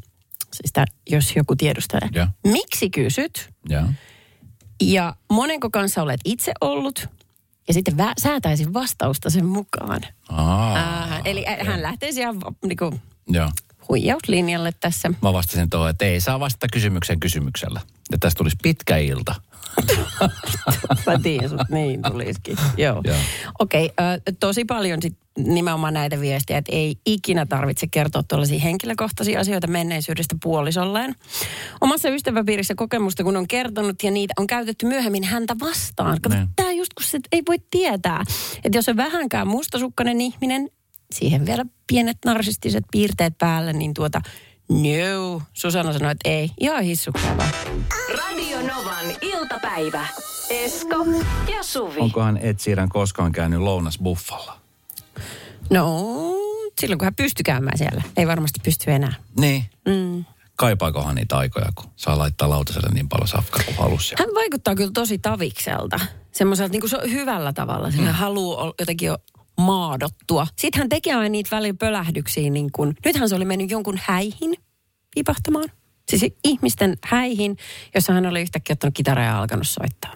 Siis 0.54 0.72
tää, 0.72 0.84
jos 1.10 1.36
joku 1.36 1.56
tiedustelee. 1.56 2.08
Joo. 2.12 2.26
Miksi 2.46 2.90
kysyt? 2.90 3.50
Joo. 3.68 3.82
Ja 4.82 5.14
monenko 5.32 5.70
kanssa 5.70 6.02
olet 6.02 6.20
itse 6.24 6.52
ollut? 6.60 7.08
Ja 7.68 7.74
sitten 7.74 7.94
vä- 7.94 8.12
säätäisin 8.22 8.74
vastausta 8.74 9.30
sen 9.30 9.46
mukaan. 9.46 10.00
Aa, 10.28 10.76
Äh, 10.76 11.20
eli 11.24 11.44
hän 11.66 11.82
lähtee 11.82 12.08
ihan 12.08 12.36
niin 12.66 12.76
kuin, 12.76 13.00
joo. 13.28 13.50
Huijauslinjalle 13.88 14.72
tässä. 14.80 15.10
Mä 15.22 15.32
vastasin 15.32 15.70
tuohon, 15.70 15.90
että 15.90 16.04
ei 16.04 16.20
saa 16.20 16.40
vastata 16.40 16.66
kysymyksen 16.72 17.20
kysymyksellä. 17.20 17.80
Ja 18.12 18.18
tästä 18.20 18.38
tulisi 18.38 18.56
pitkä 18.62 18.96
ilta. 18.96 19.34
Mä 21.06 21.18
tiedän, 21.22 21.50
sut 21.50 21.60
niin 21.70 22.02
tulisikin. 22.02 22.56
Joo. 22.76 23.00
Joo. 23.04 23.16
Okei, 23.58 23.84
okay, 23.84 24.20
tosi 24.40 24.64
paljon 24.64 25.02
sit 25.02 25.16
nimenomaan 25.38 25.94
näitä 25.94 26.20
viestejä, 26.20 26.58
että 26.58 26.72
ei 26.72 26.96
ikinä 27.06 27.46
tarvitse 27.46 27.86
kertoa 27.86 28.22
tuollaisia 28.22 28.58
henkilökohtaisia 28.58 29.40
asioita 29.40 29.66
menneisyydestä 29.66 30.36
puolisolleen. 30.42 31.14
Omassa 31.80 32.08
ystäväpiirissä 32.08 32.74
kokemusta, 32.74 33.24
kun 33.24 33.36
on 33.36 33.48
kertonut 33.48 34.02
ja 34.02 34.10
niitä 34.10 34.34
on 34.38 34.46
käytetty 34.46 34.86
myöhemmin 34.86 35.24
häntä 35.24 35.56
vastaan. 35.60 36.20
Kato, 36.22 36.34
Niin. 36.34 36.48
tämä 36.56 36.72
just 36.72 36.94
kun 36.94 37.04
se 37.04 37.18
ei 37.32 37.42
voi 37.48 37.56
tietää, 37.70 38.24
että 38.64 38.78
jos 38.78 38.88
on 38.88 38.96
vähänkään 38.96 39.46
mustasukkainen 39.46 40.20
ihminen, 40.20 40.68
siihen 41.14 41.46
vielä 41.46 41.64
pienet 41.86 42.18
narsistiset 42.24 42.84
piirteet 42.92 43.38
päälle, 43.38 43.72
niin 43.72 43.94
tuota, 43.94 44.20
no, 44.68 45.42
Susanna 45.52 45.92
sanoi, 45.92 46.12
että 46.12 46.30
ei, 46.30 46.50
ihan 46.60 46.82
hissuksia 46.82 47.36
vaan. 47.36 47.50
Radio 48.18 48.58
Novan 48.62 49.06
iltapäivä. 49.20 50.06
Esko 50.50 50.96
ja 51.56 51.62
Suvi. 51.62 52.00
Onkohan 52.00 52.36
Ed 52.36 52.58
Sheeran 52.58 52.88
koskaan 52.88 53.32
käynyt 53.32 53.60
lounasbuffalla? 53.60 54.58
No, 55.70 56.04
silloin 56.80 56.98
kun 56.98 57.06
hän 57.06 57.14
pystyi 57.14 57.42
käymään 57.44 57.78
siellä. 57.78 58.02
Ei 58.16 58.26
varmasti 58.26 58.60
pysty 58.64 58.90
enää. 58.92 59.12
Niin. 59.40 59.64
Mm. 59.88 60.24
Kaipaakohan 60.56 61.14
niitä 61.14 61.36
aikoja, 61.36 61.66
kun 61.74 61.90
saa 61.96 62.18
laittaa 62.18 62.48
lautaselle 62.50 62.88
niin 62.94 63.08
paljon 63.08 63.28
safkaa 63.28 63.62
kuin 63.64 63.76
halus. 63.76 64.10
ja- 64.10 64.16
Hän 64.20 64.34
vaikuttaa 64.34 64.74
kyllä 64.74 64.90
tosi 64.94 65.18
tavikselta. 65.18 66.00
Semmoiselta 66.32 66.72
niin 66.72 66.80
kuin 66.80 66.90
se 66.90 66.96
on 66.96 67.10
hyvällä 67.12 67.52
tavalla. 67.52 67.90
Sillä 67.90 68.10
mm. 68.10 68.14
haluaa 68.16 68.72
jotenkin 68.78 69.10
maadottua. 69.60 70.46
Sitten 70.56 70.78
hän 70.78 70.88
tekee 70.88 71.14
aina 71.14 71.28
niitä 71.28 71.56
välillä 71.56 71.76
pölähdyksiä, 71.78 72.50
niin 72.50 72.72
kun, 72.72 72.94
nythän 73.04 73.28
se 73.28 73.34
oli 73.34 73.44
mennyt 73.44 73.70
jonkun 73.70 73.98
häihin 74.02 74.54
vipahtamaan. 75.16 75.68
Siis 76.10 76.32
ihmisten 76.44 76.96
häihin, 77.04 77.56
jossa 77.94 78.12
hän 78.12 78.26
oli 78.26 78.42
yhtäkkiä 78.42 78.74
ottanut 78.74 78.94
kitaraa 78.94 79.24
ja 79.24 79.38
alkanut 79.38 79.68
soittaa. 79.68 80.12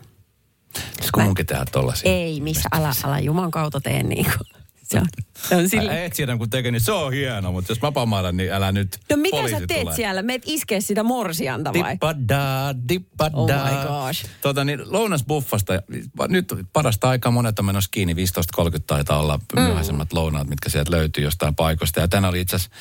Pitäisikö 0.73 1.21
munkin 1.23 1.47
tehdä 1.47 1.65
tollasia? 1.73 2.13
Ei, 2.13 2.41
missä, 2.41 2.69
älä, 2.73 2.93
älä 3.05 3.19
Juman 3.19 3.51
kautta 3.51 3.81
tee 3.81 4.03
niin 4.03 4.25
kuin. 4.25 4.60
Se 4.91 4.99
on, 4.99 5.07
se 5.49 5.57
on 5.57 5.69
sillä... 5.69 5.93
Älä 5.93 6.05
et 6.05 6.39
kun 6.39 6.51
tekee, 6.51 6.71
niin 6.71 6.81
se 6.81 6.93
on 6.93 7.13
hieno, 7.13 7.53
mutta 7.53 7.73
jos 7.73 7.83
mä 7.83 7.93
pamailen, 7.93 8.37
niin 8.37 8.53
älä 8.53 8.73
nyt 8.73 8.99
No 9.11 9.17
mitä 9.17 9.49
sä 9.51 9.61
teet 9.69 9.81
tulee. 9.81 9.97
siellä? 9.97 10.23
Meet 10.23 10.43
iskee 10.47 10.81
sitä 10.81 11.03
morsianta 11.03 11.73
vai? 11.75 11.93
Dippada, 11.93 12.75
dippada. 12.89 13.37
Oh 13.37 13.49
my 13.49 13.89
gosh. 13.89 14.27
Tota 14.43 14.65
niin, 14.65 14.93
lounasbuffasta, 14.93 15.73
nyt 16.29 16.55
parasta 16.73 17.09
aikaa 17.09 17.33
monet 17.33 17.59
on 17.59 17.65
menossa 17.65 17.89
kiinni, 17.93 18.15
15.30 18.15 18.19
taitaa 18.87 19.21
olla 19.21 19.41
Mm. 19.57 19.63
myöhäisemmät 19.63 20.13
lounaat, 20.13 20.49
mitkä 20.49 20.69
sieltä 20.71 20.91
löytyy 20.91 21.25
jostain 21.25 21.55
paikoista. 21.55 22.01
Ja 22.01 22.09
tänään 22.09 22.31
oli 22.31 22.41
itse 22.41 22.57
asiassa 22.57 22.77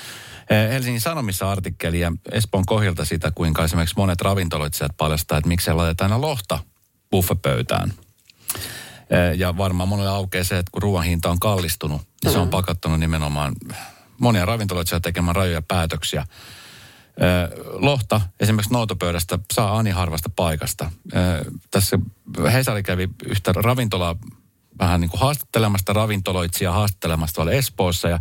eh, 0.50 0.70
Helsingin 0.72 1.02
Sanomissa 1.02 1.52
artikkeli 1.52 2.00
ja 2.00 2.12
Espoon 2.32 2.66
kohilta 2.66 3.06
sitä, 3.06 3.32
kuinka 3.36 3.64
esimerkiksi 3.64 3.96
monet 3.98 4.22
ravintoloitsijat 4.22 4.92
paljastaa, 4.98 5.38
että 5.38 5.48
miksi 5.48 5.74
laitetaan 5.74 6.12
aina 6.12 6.22
lohta 6.28 6.60
buffepöytään. 7.12 7.94
Eh, 9.10 9.38
Ja 9.38 9.58
varmaan 9.58 9.90
monelle 9.90 10.12
aukeaa 10.12 10.44
se, 10.44 10.58
että 10.58 10.72
kun 10.72 10.82
ruoan 10.82 11.06
hinta 11.06 11.30
on 11.30 11.40
kallistunut, 11.40 12.02
niin 12.24 12.32
se 12.34 12.40
on 12.40 12.50
pakottanut 12.50 13.00
nimenomaan 13.00 13.56
monia 14.20 14.46
ravintoloita 14.46 15.00
tekemään 15.00 15.36
rajoja 15.36 15.62
päätöksiä. 15.62 16.26
Ö, 17.22 17.64
Lohta 17.74 18.22
esimerkiksi 18.40 18.74
noutopöydästä 18.74 19.40
saa 19.54 19.78
ani 19.78 19.90
harvasta 19.90 20.30
paikasta. 20.36 20.92
Ö, 21.16 21.46
Tässä 21.72 22.00
Hesari 22.54 22.84
kävi 22.84 23.10
yhtä 23.26 23.52
ravintolaa 23.56 24.16
vähän 24.80 25.02
niin 25.02 25.10
kuin 25.10 25.22
haastattelemasta 25.22 25.94
ravintoloitsijaa 25.94 26.74
haastattelemasta 26.74 27.36
tuolla 27.36 27.52
Espoossa 27.52 28.10
ja 28.10 28.20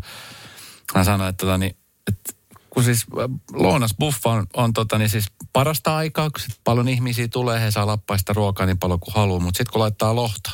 hän 0.94 1.04
sanoi, 1.04 1.28
että, 1.28 1.46
tota, 1.46 1.58
niin, 1.58 1.76
että 2.06 2.32
kun 2.70 2.84
siis 2.84 3.06
lounasbuffa 3.52 4.30
on, 4.30 4.46
on 4.56 4.72
tota, 4.72 4.98
niin 4.98 5.10
siis 5.10 5.26
parasta 5.52 5.96
aikaa, 5.96 6.30
kun 6.30 6.40
sit 6.40 6.60
paljon 6.64 6.88
ihmisiä 6.88 7.28
tulee, 7.28 7.60
he 7.60 7.70
saa 7.70 7.86
lappaista 7.86 8.32
ruokaa 8.32 8.66
niin 8.66 8.78
paljon 8.78 9.00
kuin 9.00 9.14
haluaa, 9.14 9.40
mutta 9.40 9.58
sitten 9.58 9.72
kun 9.72 9.80
laittaa 9.80 10.14
lohta, 10.16 10.50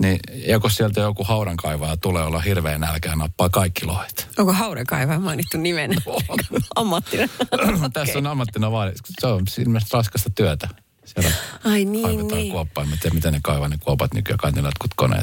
niin 0.00 0.20
joko 0.46 0.68
sieltä 0.68 1.00
joku 1.00 1.24
haudankaivaja 1.24 1.96
tulee 1.96 2.22
olla 2.22 2.40
hirveän 2.40 2.80
nälkää 2.80 3.12
ja 3.12 3.16
nappaa 3.16 3.48
kaikki 3.48 3.86
lohet. 3.86 4.28
Onko 4.38 4.52
haudankaivaja 4.52 5.18
mainittu 5.18 5.58
nimenä? 5.58 5.94
Ammattina. 6.76 7.28
Tässä 7.92 8.18
on 8.18 8.26
ammattina 8.26 8.72
vaadi. 8.72 8.92
Se 9.20 9.26
on 9.26 9.44
ilmeisesti 9.58 9.96
raskasta 9.96 10.30
työtä. 10.30 10.68
Siellä 11.04 11.30
Ai 11.64 11.84
niin, 11.84 12.02
kaivetaan 12.02 12.38
niin. 12.40 12.92
en 12.92 12.98
tiedä, 13.00 13.14
miten 13.14 13.32
ne 13.32 13.40
kaivaa 13.42 13.68
ne 13.68 13.76
kuopat 13.80 14.14
nykyään. 14.14 14.38
Kai 14.38 14.52
ne 14.52 14.62
jotkut 14.62 14.90
on. 15.00 15.14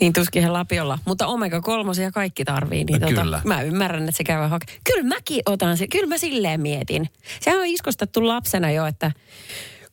Niin 0.00 0.12
tuskin 0.12 0.42
he 0.42 0.48
Lapiolla. 0.48 0.98
Mutta 1.04 1.26
omega 1.26 1.60
kolmosia 1.60 2.10
kaikki 2.10 2.44
tarvii. 2.44 2.84
Niin 2.84 3.00
No 3.00 3.08
tota, 3.08 3.22
kyllä. 3.22 3.40
Mä 3.44 3.62
ymmärrän, 3.62 4.02
että 4.02 4.16
se 4.16 4.24
käy 4.24 4.48
hake. 4.48 4.66
Kyllä 4.84 5.02
mäkin 5.02 5.42
otan 5.46 5.76
se. 5.76 5.86
Kyllä 5.88 6.06
mä 6.06 6.18
silleen 6.18 6.60
mietin. 6.60 7.10
Sehän 7.40 7.60
on 7.60 7.66
iskostettu 7.66 8.26
lapsena 8.26 8.70
jo, 8.70 8.86
että 8.86 9.12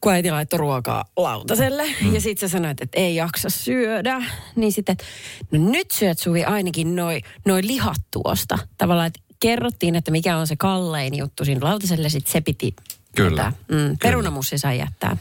kun 0.04 0.12
äiti 0.14 0.32
laittoi 0.32 0.60
ruokaa 0.60 1.06
lautaselle 1.18 1.84
mm. 2.02 2.14
ja 2.14 2.22
sitten 2.22 2.50
sä 2.50 2.52
sanoit, 2.52 2.82
että 2.82 3.00
ei 3.00 3.16
jaksa 3.16 3.50
syödä, 3.50 4.24
niin 4.56 4.72
sitten, 4.72 4.98
no 5.52 5.72
nyt 5.72 5.92
syöt 5.92 6.20
Suvi 6.20 6.44
ainakin 6.44 6.96
noi, 6.96 7.22
noi 7.46 7.68
lihat 7.68 8.02
tuosta. 8.12 8.58
Tavallaan, 8.78 9.08
että 9.08 9.20
kerrottiin, 9.40 9.96
että 9.96 10.12
mikä 10.12 10.38
on 10.38 10.48
se 10.48 10.56
kallein 10.56 11.18
juttu 11.18 11.46
siinä 11.46 11.60
lautaselle, 11.64 12.10
sitten 12.10 12.32
se 12.32 12.42
piti 12.42 12.76
Kyllä. 13.16 13.42
jättää. 13.42 13.78
Mm, 13.78 13.98
perunamussi 14.04 14.58
sai 14.58 14.80
jättää. 14.80 15.18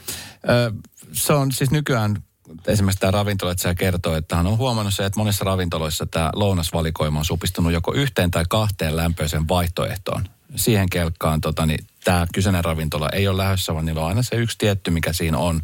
Ö, 0.49 0.73
se 1.13 1.33
on 1.33 1.53
siis 1.53 1.71
nykyään, 1.71 2.23
esimerkiksi 2.67 3.01
tämä 3.01 3.11
ravintoloitsija 3.11 3.75
kertoo, 3.75 4.17
että 4.17 4.37
hän 4.37 4.47
on 4.47 4.59
huomannut 4.59 4.95
se, 4.95 5.07
että 5.07 5.21
monissa 5.21 5.45
ravintoloissa 5.45 6.07
tämä 6.07 6.31
lounasvalikoima 6.35 7.19
on 7.19 7.25
supistunut 7.25 7.73
joko 7.73 7.95
yhteen 7.95 8.31
tai 8.31 8.45
kahteen 8.49 8.97
lämpöiseen 8.97 9.49
vaihtoehtoon. 9.49 10.25
Siihen 10.57 10.91
kelkkaan 10.91 11.41
tota, 11.41 11.67
niin, 11.67 11.87
tämä 12.05 12.27
kyseinen 12.35 12.65
ravintola 12.65 13.09
ei 13.09 13.29
ole 13.29 13.37
lähdössä, 13.37 13.75
vaan 13.75 13.87
niillä 13.87 14.01
on 14.01 14.09
aina 14.09 14.23
se 14.23 14.37
yksi 14.37 14.59
tietty, 14.59 14.91
mikä 14.91 15.13
siinä 15.13 15.39
on. 15.39 15.63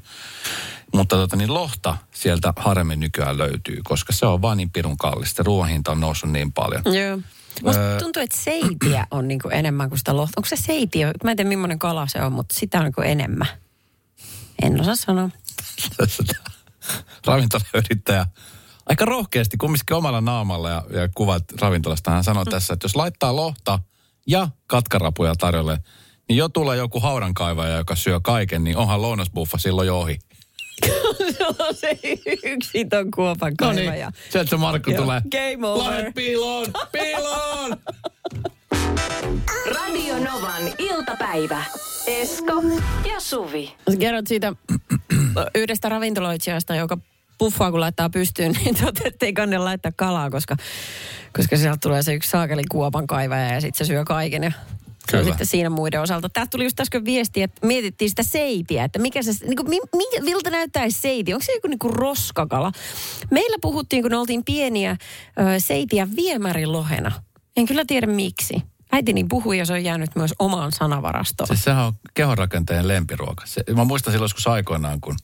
Mutta 0.94 1.16
tota, 1.16 1.36
niin 1.36 1.54
lohta 1.54 1.96
sieltä 2.14 2.52
haremmin 2.56 3.00
nykyään 3.00 3.38
löytyy, 3.38 3.80
koska 3.84 4.12
se 4.12 4.26
on 4.26 4.42
vaan 4.42 4.56
niin 4.56 4.70
pirun 4.70 4.96
kallista. 4.96 5.42
Ruoan 5.42 5.68
hinta 5.68 5.92
on 5.92 6.00
noussut 6.00 6.32
niin 6.32 6.52
paljon. 6.52 6.82
Joo. 6.84 7.18
Musta 7.62 7.98
tuntuu, 7.98 8.22
että 8.22 8.36
seitiä 8.36 9.06
on 9.10 9.28
niinku 9.28 9.48
enemmän 9.48 9.88
kuin 9.88 9.98
sitä 9.98 10.16
lohta. 10.16 10.32
Onko 10.36 10.48
se 10.48 10.56
seitiö? 10.56 11.12
Mä 11.24 11.30
en 11.30 11.36
tiedä, 11.36 11.48
millainen 11.48 11.78
kala 11.78 12.06
se 12.06 12.22
on, 12.22 12.32
mutta 12.32 12.54
sitä 12.58 12.78
on 12.78 12.84
niinku 12.84 13.00
enemmän. 13.00 13.48
En 14.62 14.80
osaa 14.80 14.96
sanoa. 14.96 15.30
ravintolayrittäjä 17.26 18.26
aika 18.88 19.04
rohkeasti 19.04 19.56
kumminkin 19.56 19.96
omalla 19.96 20.20
naamalla 20.20 20.70
ja, 20.70 20.84
ja 20.90 21.08
kuvat 21.14 21.44
ravintolasta. 21.60 22.10
Hän 22.10 22.24
sanoi 22.24 22.44
tässä, 22.44 22.74
että 22.74 22.84
jos 22.84 22.96
laittaa 22.96 23.36
lohta 23.36 23.78
ja 24.26 24.48
katkarapuja 24.66 25.34
tarjolle, 25.34 25.78
niin 26.28 26.36
jo 26.36 26.48
tulee 26.48 26.76
joku 26.76 27.00
haudankaivaja, 27.00 27.76
joka 27.76 27.96
syö 27.96 28.20
kaiken, 28.22 28.64
niin 28.64 28.76
onhan 28.76 29.02
lounasbuffa 29.02 29.58
silloin 29.58 29.86
jo 29.86 29.98
ohi. 30.00 30.18
se 31.38 31.46
on 31.46 31.74
se 31.74 31.98
yksi 32.44 32.84
ton 32.84 33.10
kuopan 33.10 33.52
No 33.60 33.72
niin, 33.72 33.76
kaivaja. 33.86 34.10
sieltä 34.30 34.50
se 34.50 34.56
Markku 34.56 34.90
Joo, 34.90 35.02
tulee. 35.02 35.22
game 35.30 35.66
over. 35.66 35.92
Lähde 35.92 36.12
piiloon, 36.12 36.66
piiloon! 36.92 37.76
Radio 39.74 40.14
Novan 40.18 40.62
iltapäivä. 40.78 41.64
Esko 42.06 42.62
ja 43.08 43.20
Suvi. 43.20 43.74
Kerrot 43.98 44.26
siitä 44.26 44.52
yhdestä 45.54 45.88
ravintoloitsijasta, 45.88 46.74
joka 46.74 46.98
puffaa 47.38 47.70
kun 47.70 47.80
laittaa 47.80 48.10
pystyyn, 48.10 48.52
niin 48.64 48.74
totta, 48.84 49.00
ettei 49.04 49.32
kanne 49.32 49.58
laittaa 49.58 49.92
kalaa, 49.96 50.30
koska, 50.30 50.56
koska 51.36 51.56
sieltä 51.56 51.78
tulee 51.82 52.02
se 52.02 52.14
yksi 52.14 52.30
saakeli 52.30 52.62
kuopan 52.70 53.06
kaivaja 53.06 53.54
ja 53.54 53.60
sitten 53.60 53.86
se 53.86 53.88
syö 53.88 54.04
kaiken. 54.04 54.42
Ja 54.42 54.52
se 55.10 55.16
on 55.16 55.24
sitten 55.24 55.46
siinä 55.46 55.70
muiden 55.70 56.00
osalta. 56.00 56.28
Täältä 56.28 56.50
tuli 56.50 56.64
just 56.64 56.80
äsken 56.80 57.04
viesti, 57.04 57.42
että 57.42 57.66
mietittiin 57.66 58.08
sitä 58.08 58.22
seitiä, 58.22 58.84
että 58.84 58.98
mikä 58.98 59.22
se, 59.22 59.32
niin 59.46 59.56
kuin, 59.56 59.68
mi, 59.68 59.78
mi, 59.96 60.04
miltä 60.20 60.50
näyttäisi 60.50 61.00
seiti? 61.00 61.34
Onko 61.34 61.44
se 61.46 61.52
joku 61.52 61.68
niin 61.68 61.78
kuin 61.78 61.94
roskakala? 61.94 62.72
Meillä 63.30 63.56
puhuttiin, 63.62 64.02
kun 64.02 64.14
oltiin 64.14 64.44
pieniä, 64.44 64.90
ö, 64.90 65.60
seitiä 65.60 66.08
viemärilohena. 66.16 67.12
En 67.56 67.66
kyllä 67.66 67.84
tiedä 67.86 68.06
miksi. 68.06 68.62
Äitini 68.92 69.24
puhui 69.24 69.58
ja 69.58 69.66
se 69.66 69.72
on 69.72 69.84
jäänyt 69.84 70.16
myös 70.16 70.34
omaan 70.38 70.72
sanavarastoon. 70.72 71.46
Siis 71.46 71.64
sehän 71.64 71.84
on 71.84 71.92
kehonrakenteen 72.14 72.88
lempiruoka. 72.88 73.46
Se, 73.46 73.62
mä 73.74 73.84
muistan 73.84 74.12
silloin 74.12 74.24
joskus 74.24 74.46
aikoinaan, 74.46 75.00
kun 75.00 75.16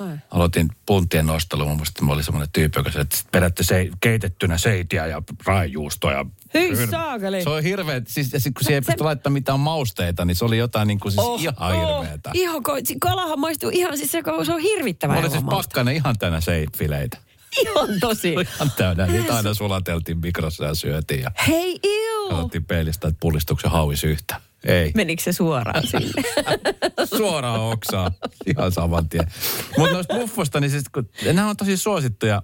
Ai. 0.00 0.16
aloitin 0.30 0.68
punttien 0.86 1.26
nostelua. 1.26 1.66
Mä 1.66 1.74
muistan, 1.74 1.92
että 1.92 2.04
mä 2.04 2.12
olin 2.12 2.24
semmoinen 2.24 2.48
tyyppi, 2.52 2.78
joka 2.78 2.90
se, 2.92 3.00
että 3.00 3.16
perätte 3.32 3.62
se, 3.62 3.90
keitettynä 4.00 4.58
seitiä 4.58 5.06
ja 5.06 5.22
raijuustoa. 5.46 6.12
Ja 6.12 6.26
Hyi 6.54 6.86
saakeli! 6.86 7.42
Se 7.42 7.50
on 7.50 7.62
hirveä. 7.62 8.02
Siis, 8.06 8.32
ja 8.32 8.40
sit, 8.40 8.54
kun 8.54 8.64
siihen 8.64 8.74
ei 8.74 8.82
Se- 8.84 8.92
pysty 8.92 9.04
laittamaan 9.04 9.32
mitään 9.34 9.60
mausteita, 9.60 10.24
niin 10.24 10.34
se 10.36 10.44
oli 10.44 10.58
jotain 10.58 10.88
niin 10.88 11.00
kuin 11.00 11.12
siis 11.12 11.24
oh, 11.24 11.40
ihan 11.40 11.54
hirveetä. 11.74 12.30
Ihan 12.34 12.62
ko- 12.68 12.80
si- 12.84 12.96
kalahan 13.00 13.40
maistuu 13.40 13.70
ihan, 13.72 13.96
siis 13.96 14.12
se, 14.12 14.22
se 14.46 14.52
on 14.52 14.60
hirvittävä 14.60 15.12
Mulla 15.12 15.26
oli 15.26 15.32
siis 15.32 15.44
pakkainen 15.50 15.94
ihan 15.94 16.18
täynnä 16.18 16.40
seifileitä. 16.40 17.18
Ihan 17.60 17.88
tosi. 18.00 18.32
Ihan 18.56 18.72
täynnä. 18.76 19.06
Niitä 19.06 19.36
aina 19.36 19.54
sulateltiin 19.54 20.18
mikrossa 20.18 20.64
ja 20.64 20.74
syötiin 20.74 21.20
ja 21.20 21.30
Hei, 21.48 21.80
iu! 21.86 22.28
katsottiin 22.30 22.64
peilistä, 22.64 23.08
että 23.08 23.18
pullistuksen 23.20 23.70
hauis 23.70 24.04
yhtä. 24.04 24.40
Ei. 24.64 24.92
Menikö 24.94 25.22
se 25.22 25.32
suoraan 25.32 25.86
sinne? 25.86 26.22
Suoraan 27.18 27.60
oksaa. 27.60 28.12
Ihan 28.46 28.72
saman 28.72 29.08
tien. 29.08 29.32
Mutta 29.78 29.94
noista 29.94 30.14
buffosta, 30.14 30.60
niin 30.60 30.70
siis, 30.70 30.84
kun, 30.94 31.08
nämä 31.32 31.48
on 31.48 31.56
tosi 31.56 31.76
suosittuja. 31.76 32.42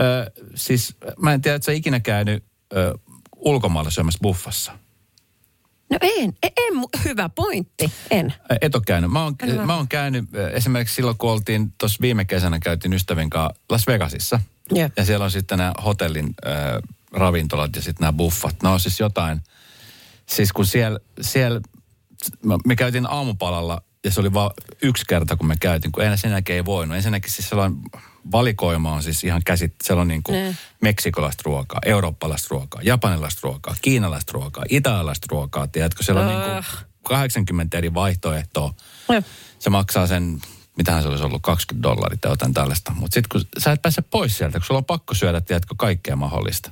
Ö, 0.00 0.30
siis 0.54 0.96
mä 1.18 1.32
en 1.32 1.42
tiedä, 1.42 1.54
että 1.54 1.66
sä 1.66 1.72
ikinä 1.72 2.00
käynyt 2.00 2.44
ö, 2.76 2.98
ulkomailla 3.36 3.90
syömässä 3.90 4.18
buffassa. 4.22 4.72
No 5.90 5.98
en, 6.02 6.32
en, 6.42 6.52
en 6.56 6.76
mu- 6.82 7.00
hyvä 7.04 7.28
pointti, 7.28 7.92
en. 8.10 8.34
Et 8.60 8.74
ole 8.74 8.82
käynyt. 8.86 9.10
Mä 9.10 9.22
oon, 9.24 9.36
mä 9.66 9.76
oon 9.76 9.88
käynyt 9.88 10.24
esimerkiksi 10.52 10.94
silloin, 10.94 11.18
kun 11.18 11.30
oltiin 11.30 11.72
tuossa 11.78 11.98
viime 12.00 12.24
kesänä 12.24 12.58
käytiin 12.58 12.92
ystävien 12.92 13.30
kanssa 13.30 13.60
Las 13.70 13.86
Vegasissa. 13.86 14.40
Jep. 14.74 14.92
Ja 14.96 15.04
siellä 15.04 15.24
on 15.24 15.30
sitten 15.30 15.58
nämä 15.58 15.72
hotellin 15.84 16.34
ö, 16.46 16.48
ravintolat 17.12 17.76
ja 17.76 17.82
sitten 17.82 18.00
nämä 18.04 18.12
buffat. 18.12 18.62
Ne 18.62 18.68
on 18.68 18.80
siis 18.80 19.00
jotain, 19.00 19.40
siis 20.30 20.52
kun 20.52 20.66
siellä, 20.66 20.98
siellä 21.20 21.60
mä- 22.44 22.58
me 22.66 22.76
käytiin 22.76 23.10
aamupalalla 23.10 23.82
ja 24.04 24.10
se 24.10 24.20
oli 24.20 24.32
vain 24.32 24.50
yksi 24.82 25.04
kerta, 25.08 25.36
kun 25.36 25.46
me 25.48 25.56
käytiin, 25.60 25.92
kun 25.92 26.02
enää 26.04 26.16
sen 26.16 26.30
jälkeen 26.30 26.54
ei 26.56 26.64
voinut. 26.64 26.96
Ensinnäkin 26.96 27.32
siis 27.32 27.48
sellainen 27.48 27.78
valikoima 28.32 28.92
on 28.92 29.02
siis 29.02 29.24
ihan 29.24 29.42
käsit, 29.44 29.74
siellä 29.84 30.00
on 30.00 30.08
niin 30.08 30.22
kuin 30.22 30.44
Ne. 30.44 30.56
meksikolaista 30.80 31.42
ruokaa, 31.46 31.80
eurooppalaista 31.86 32.46
ruokaa, 32.50 32.82
japanilaista 32.82 33.40
ruokaa, 33.42 33.74
kiinalaista 33.82 34.32
ruokaa, 34.32 34.64
italialaista 34.68 35.26
ruokaa, 35.30 35.66
tiedätkö? 35.66 36.02
Siellä 36.04 36.20
on 36.22 36.26
niin 36.28 36.40
kuin 36.40 36.50
Äh. 36.52 36.84
80 37.02 37.78
eri 37.78 37.94
vaihtoehtoa. 37.94 38.74
Joo. 39.08 39.22
Se 39.58 39.70
maksaa 39.70 40.06
sen, 40.06 40.40
mitähän 40.76 41.02
se 41.02 41.08
olisi 41.08 41.24
ollut, 41.24 41.42
20 41.42 41.88
dollaria 41.88 42.18
tai 42.20 42.32
jotain 42.32 42.54
tällaista. 42.54 42.92
Mutta 42.94 43.14
sitten 43.14 43.28
kun 43.32 43.48
sä 43.58 43.72
et 43.72 43.82
pääse 43.82 44.02
pois 44.02 44.38
sieltä, 44.38 44.58
kun 44.58 44.66
sulla 44.66 44.78
on 44.78 44.84
pakko 44.84 45.14
syödä, 45.14 45.40
tiedätkö, 45.40 45.74
kaikkea 45.78 46.16
mahdollista. 46.16 46.70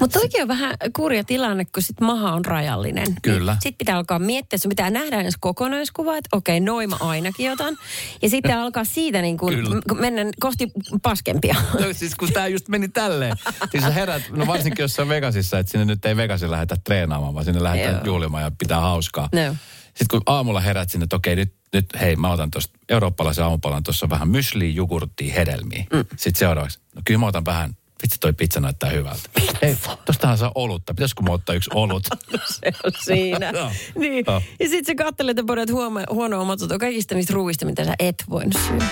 Mutta 0.00 0.18
toikin 0.18 0.42
on 0.42 0.48
vähän 0.48 0.74
kurja 0.96 1.24
tilanne, 1.24 1.64
kun 1.64 1.82
sit 1.82 2.00
maha 2.00 2.32
on 2.32 2.44
rajallinen. 2.44 3.06
Kyllä. 3.22 3.52
Niin 3.52 3.62
sitten 3.62 3.78
pitää 3.78 3.96
alkaa 3.96 4.18
miettiä, 4.18 4.58
sun 4.58 4.68
pitää 4.68 4.90
nähdä 4.90 5.20
edes 5.20 5.34
kokonaiskuva, 5.40 6.16
että 6.16 6.36
okei, 6.36 6.60
noin 6.60 6.90
mä 6.90 6.96
ainakin 7.00 7.52
otan. 7.52 7.76
Ja 8.22 8.30
sitten 8.30 8.58
alkaa 8.58 8.84
siitä 8.84 9.22
niin 9.22 9.36
Kyllä. 9.36 9.76
m- 9.76 10.00
mennä 10.00 10.22
kohti 10.40 10.72
paskempia. 11.02 11.54
No 11.80 11.86
siis 11.92 12.14
kun 12.14 12.32
tämä 12.32 12.46
just 12.46 12.68
meni 12.68 12.88
tälleen. 12.88 13.36
Siis 13.70 13.84
sä 13.84 13.90
herät, 13.90 14.22
no 14.30 14.46
varsinkin 14.46 14.82
jos 14.82 14.92
se 14.92 15.02
on 15.02 15.08
Vegasissa, 15.08 15.58
että 15.58 15.72
sinne 15.72 15.84
nyt 15.84 16.04
ei 16.04 16.16
Vegasin 16.16 16.50
lähdetä 16.50 16.76
treenaamaan, 16.84 17.34
vaan 17.34 17.44
sinne 17.44 17.62
lähdetään 17.62 18.00
juhlimaan 18.04 18.42
ja 18.42 18.50
pitää 18.58 18.80
hauskaa. 18.80 19.28
No. 19.32 19.56
Sitten 19.84 20.06
kun 20.10 20.22
aamulla 20.26 20.60
herät 20.60 20.90
sinne, 20.90 21.04
että 21.04 21.16
okei 21.16 21.36
nyt, 21.36 21.54
nyt 21.72 21.86
hei 22.00 22.16
mä 22.16 22.32
otan 22.32 22.50
tuosta 22.50 22.78
eurooppalaisen 22.88 23.44
aamupalan, 23.44 23.82
tuossa 23.82 24.10
vähän 24.10 24.28
mysliä, 24.28 24.70
jogurttia, 24.70 25.34
hedelmiä. 25.34 25.84
Mm. 25.92 26.04
Sitten 26.16 26.38
seuraavaksi, 26.38 26.78
no 26.96 27.02
kyllä 27.04 27.20
mä 27.20 27.26
otan 27.26 27.44
vähän, 27.44 27.76
vitsi 28.02 28.18
toi 28.20 28.32
pizza 28.32 28.60
näyttää 28.60 28.90
hyvältä. 28.90 29.28
Hei, 29.62 29.76
tostahan 30.04 30.38
saa 30.38 30.52
olutta, 30.54 30.94
pitäisikö 30.94 31.22
mä 31.22 31.32
ottaa 31.32 31.54
yksi 31.54 31.70
olut? 31.74 32.06
se 32.60 32.72
on 32.84 32.92
siinä. 33.04 33.50
Joo. 33.54 33.70
niin. 33.98 34.24
Joo. 34.26 34.42
Ja 34.60 34.68
sitten 34.68 34.84
sä 34.86 35.04
katselet 35.04 35.36
ja 35.36 35.44
podet 35.44 35.70
huono, 35.70 36.00
huonoa 36.10 36.40
omatuntoa 36.40 36.78
kaikista 36.78 37.14
niistä 37.14 37.34
ruuista, 37.34 37.66
mitä 37.66 37.84
sä 37.84 37.94
et 37.98 38.24
voinut 38.30 38.56
syödä. 38.66 38.86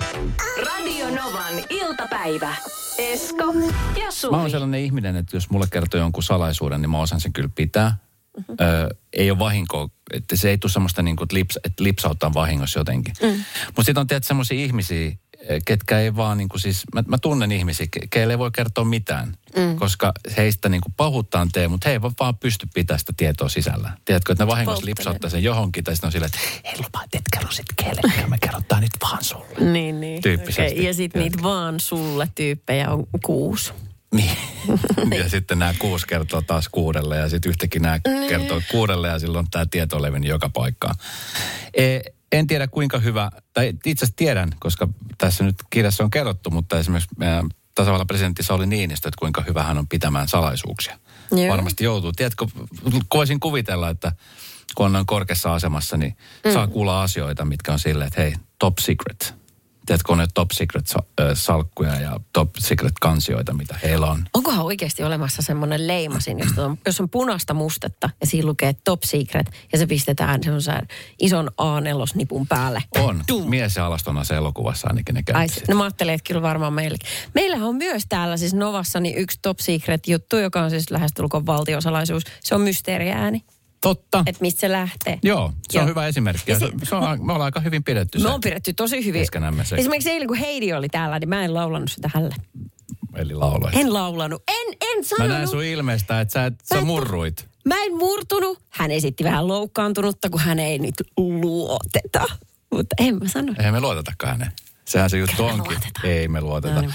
Radio 0.66 1.06
Novan 1.06 1.54
iltapäivä. 1.70 2.54
Esko 2.98 3.54
ja 3.96 4.10
Suvi. 4.10 4.36
Mä 4.36 4.40
oon 4.40 4.50
sellainen 4.50 4.80
ihminen, 4.80 5.16
että 5.16 5.36
jos 5.36 5.50
mulle 5.50 5.66
kertoo 5.70 6.00
jonkun 6.00 6.22
salaisuuden, 6.22 6.80
niin 6.82 6.90
mä 6.90 7.00
osaan 7.00 7.20
sen 7.20 7.32
kyllä 7.32 7.50
pitää. 7.54 7.96
Mm-hmm. 8.36 8.56
Ö, 8.60 8.94
ei 9.12 9.30
ole 9.30 9.38
vahinkoa, 9.38 9.88
että 10.12 10.36
se 10.36 10.50
ei 10.50 10.58
tule 10.58 10.72
semmoista 10.72 11.02
niin 11.02 11.16
kuin, 11.16 11.25
että, 11.25 11.34
lips, 11.34 11.58
että 11.64 11.84
lipsauttaa 11.84 12.34
vahingossa 12.34 12.80
jotenkin. 12.80 13.14
Mm. 13.22 13.44
Mutta 13.66 13.82
sitten 13.82 14.00
on 14.00 14.06
tietysti 14.06 14.28
semmoisia 14.28 14.64
ihmisiä, 14.64 15.12
ketkä 15.64 15.98
ei 15.98 16.16
vaan 16.16 16.38
niin 16.38 16.48
kuin 16.48 16.60
siis, 16.60 16.82
mä, 16.94 17.02
mä 17.06 17.18
tunnen 17.18 17.52
ihmisiä, 17.52 17.86
ke- 17.96 18.06
keille 18.10 18.32
ei 18.32 18.38
voi 18.38 18.50
kertoa 18.50 18.84
mitään. 18.84 19.36
Mm. 19.56 19.76
Koska 19.76 20.12
heistä 20.36 20.68
niin 20.68 20.80
kuin 20.80 20.94
pahuuttaan 20.96 21.48
tee, 21.52 21.68
mutta 21.68 21.88
he 21.88 21.92
eivät 21.92 22.12
vaan 22.20 22.36
pysty 22.36 22.68
pitämään 22.74 22.98
sitä 22.98 23.12
tietoa 23.16 23.48
sisällä. 23.48 23.90
Tiedätkö, 24.04 24.32
että 24.32 24.44
ne 24.44 24.48
vahingossa 24.48 24.86
lipsauttaa 24.86 25.30
sen 25.30 25.42
johonkin, 25.42 25.84
tai 25.84 25.96
sitten 25.96 26.08
on 26.08 26.12
silleen, 26.12 26.30
että 26.34 26.68
hei 26.68 26.74
lupaa, 26.84 27.04
et 27.12 27.22
kerro 27.32 27.50
sit 27.50 27.66
kellekään, 27.76 28.30
me 28.30 28.38
kerrotaan 28.38 28.82
nyt 28.82 28.90
vaan 29.02 29.24
sulle. 29.24 29.70
Niin, 29.72 30.00
niin. 30.00 30.22
Tyyppisesti. 30.22 30.72
Okei, 30.72 30.86
Ja 30.86 30.94
sitten 30.94 31.22
niitä 31.22 31.42
vaan 31.42 31.80
sulle 31.80 32.28
tyyppejä 32.34 32.90
on 32.90 33.06
kuusi. 33.24 33.72
Niin. 34.14 34.36
ja 35.22 35.28
sitten 35.28 35.58
nämä 35.58 35.74
kuusi 35.78 36.06
kertoo 36.06 36.42
taas 36.42 36.68
kuudelle 36.68 37.16
ja 37.16 37.28
sitten 37.28 37.50
yhtäkkiä 37.50 37.80
nämä 37.80 38.00
kertoo 38.28 38.60
kuudelle 38.70 39.08
ja 39.08 39.18
silloin 39.18 39.46
tämä 39.50 39.66
tieto 39.70 39.96
on 39.96 40.02
levinnyt 40.02 40.30
joka 40.30 40.48
paikkaan. 40.48 40.94
E, 41.74 42.00
en 42.33 42.47
tiedä 42.47 42.66
kuinka 42.68 42.99
hyvä, 42.99 43.30
tai 43.52 43.73
itse 43.85 44.04
asiassa 44.04 44.16
tiedän, 44.16 44.52
koska 44.59 44.88
tässä 45.18 45.45
nyt 45.45 45.56
kirjassa 45.71 46.04
on 46.04 46.11
kerrottu, 46.11 46.50
mutta 46.50 46.78
esimerkiksi 46.78 47.16
tasavallan 47.75 48.06
presidentti 48.06 48.42
Sauli 48.42 48.66
Niinistö, 48.66 49.09
että 49.09 49.18
kuinka 49.18 49.42
hyvä 49.42 49.62
hän 49.62 49.78
on 49.78 49.88
pitämään 49.88 50.28
salaisuuksia. 50.28 50.99
Joo. 51.33 51.49
Varmasti 51.49 51.85
joutuu. 51.85 52.12
Tiedätkö, 52.12 52.47
voisin 53.14 53.40
kuvitella, 53.40 53.88
että 53.88 54.12
kun 54.75 54.97
on 54.97 55.06
korkeassa 55.06 55.54
asemassa, 55.54 55.97
niin 55.97 56.16
mm. 56.45 56.52
saa 56.52 56.66
kuulla 56.66 57.02
asioita, 57.02 57.45
mitkä 57.45 57.73
on 57.73 57.78
silleen, 57.78 58.09
että 58.09 58.21
hei, 58.21 58.35
top 58.59 58.78
secret. 58.78 59.35
Tiedätkö, 59.87 60.12
on 60.12 60.19
ne 60.19 60.26
top 60.35 60.50
secret 60.50 60.95
salkkuja 61.35 62.00
ja 62.00 62.21
top 62.33 62.50
secret 62.59 62.93
kansioita, 63.00 63.55
mitä 63.55 63.78
heillä 63.83 64.07
on. 64.07 64.25
Onkohan 64.35 64.64
oikeasti 64.64 65.02
olemassa 65.02 65.43
semmoinen 65.43 65.87
leimasin, 65.87 66.38
jos 66.38 66.59
on, 66.59 66.78
jos 66.87 67.00
on 67.00 67.11
punaista 67.11 67.55
mustetta 67.55 68.11
ja 68.21 68.26
siinä 68.26 68.47
lukee 68.47 68.75
top 68.85 69.02
secret 69.02 69.50
ja 69.73 69.78
se 69.78 69.87
pistetään 69.87 70.43
semmoisen 70.43 70.88
ison 71.21 71.49
A4-nipun 71.49 72.47
päälle. 72.49 72.83
On. 72.99 73.23
Dum. 73.28 73.50
Mies 73.50 73.76
ja 73.76 73.87
alastona 73.87 74.25
se 74.25 74.37
elokuvassa 74.37 74.88
ainakin 74.88 75.14
ne 75.14 75.19
Ai, 75.19 75.23
käytti 75.35 75.55
sitä. 75.55 75.73
no 75.73 75.78
mä 75.78 75.85
ajattelin, 75.85 76.14
että 76.14 76.28
kyllä 76.28 76.43
varmaan 76.43 76.73
meilläkin. 76.73 77.09
Meillähän 77.35 77.69
on 77.69 77.76
myös 77.76 78.02
täällä 78.09 78.37
siis 78.37 78.55
Novassa 78.55 79.00
niin 79.00 79.16
yksi 79.16 79.38
top 79.43 79.59
secret 79.59 80.09
juttu, 80.09 80.37
joka 80.37 80.62
on 80.62 80.71
siis 80.71 80.90
lähestulkoon 80.90 81.47
valtiosalaisuus. 81.47 82.23
Se 82.40 82.55
on 82.55 82.61
mysteeriääni, 82.61 83.45
Totta. 83.80 84.23
että 84.26 84.40
mistä 84.42 84.61
se 84.61 84.73
lähtee. 84.73 85.18
Joo, 85.23 85.52
se 85.71 85.78
on 85.78 85.83
Joo. 85.83 85.88
hyvä 85.88 86.06
esimerkki. 86.06 86.50
Ja 86.50 86.59
se- 86.59 86.71
se, 86.83 86.95
on, 86.95 87.02
me 87.26 87.33
ollaan 87.33 87.42
aika 87.45 87.61
hyvin 87.61 87.85
pidetty 87.85 88.18
Me 88.18 88.28
on 88.28 88.40
pidetty 88.40 88.73
tosi 88.73 89.04
hyvin. 89.04 89.21
Keskenämme 89.21 89.64
se. 89.64 89.76
Esimerkiksi 89.76 90.11
eilen, 90.11 90.28
kun 90.28 90.37
Heidi 90.37 90.73
oli 90.73 90.88
täällä, 90.88 91.18
niin 91.18 91.28
mä 91.28 91.45
en 91.45 91.54
laulannut 91.54 91.90
sitä 91.90 92.11
hälle. 92.14 92.35
Eli 93.16 93.35
lauloit. 93.35 93.76
En 93.76 93.92
laulanut. 93.95 94.42
En, 94.49 94.76
en 94.80 94.99
Mä 94.99 95.02
sanonut. 95.04 95.37
näen 95.37 95.49
sun 95.49 95.64
ilmeestä, 95.64 96.21
että 96.21 96.33
sä, 96.33 96.47
et, 96.47 96.54
Mä 96.75 96.80
sä 96.80 96.85
murruit. 96.85 97.49
Mä 97.64 97.75
en 97.85 97.97
murtunut. 97.97 98.59
Hän 98.71 98.90
esitti 98.90 99.25
vähän 99.25 99.49
loukkaantunutta, 99.49 100.30
kun 100.30 100.40
hän 100.40 100.59
ei 100.59 100.79
nyt 100.79 100.94
luoteta. 101.16 102.24
Mutta 102.72 102.96
en 102.98 103.18
mä 103.18 103.29
sano. 103.29 103.55
Eihän 103.59 103.74
me 103.74 103.81
luotetakaan 103.81 104.33
häneen. 104.33 104.53
Sehän 104.88 105.11
se 105.11 105.18
juttu 105.18 105.44
onkin. 105.44 105.79
Ei 106.05 106.29
me 106.29 106.40
luoteta. 106.40 106.75
No 106.75 106.81
niin. 106.81 106.94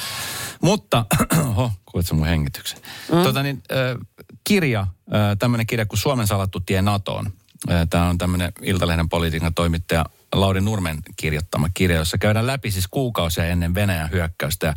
Mutta, 0.62 1.06
oho, 1.50 1.72
kuulit 1.86 2.08
sä 2.08 2.14
mun 2.14 2.28
hengityksen. 2.28 2.80
Mm. 3.12 3.24
Tota 3.24 3.44
niin, 3.44 3.64
äh, 3.72 4.08
kirja, 4.44 4.80
äh, 4.82 5.38
tämmöinen 5.40 5.68
kirja 5.68 5.86
kuin 5.86 6.00
Suomen 6.00 6.28
salattu 6.28 6.60
tie 6.60 6.82
NATOon. 6.82 7.34
Äh, 7.72 7.88
Tämä 7.90 8.10
on 8.10 8.18
tämmöinen 8.18 8.52
Iltalehden 8.62 9.10
politiikan 9.10 9.54
toimittaja 9.54 10.06
Lauri 10.36 10.62
Nurmen 10.62 10.98
kirjoittama 11.16 11.70
kirja, 11.74 11.98
jossa 11.98 12.18
käydään 12.18 12.48
läpi 12.48 12.72
siis 12.72 12.88
kuukausia 12.92 13.46
ennen 13.46 13.76
Venäjän 13.76 14.12
hyökkäystä. 14.12 14.68
Ja 14.68 14.74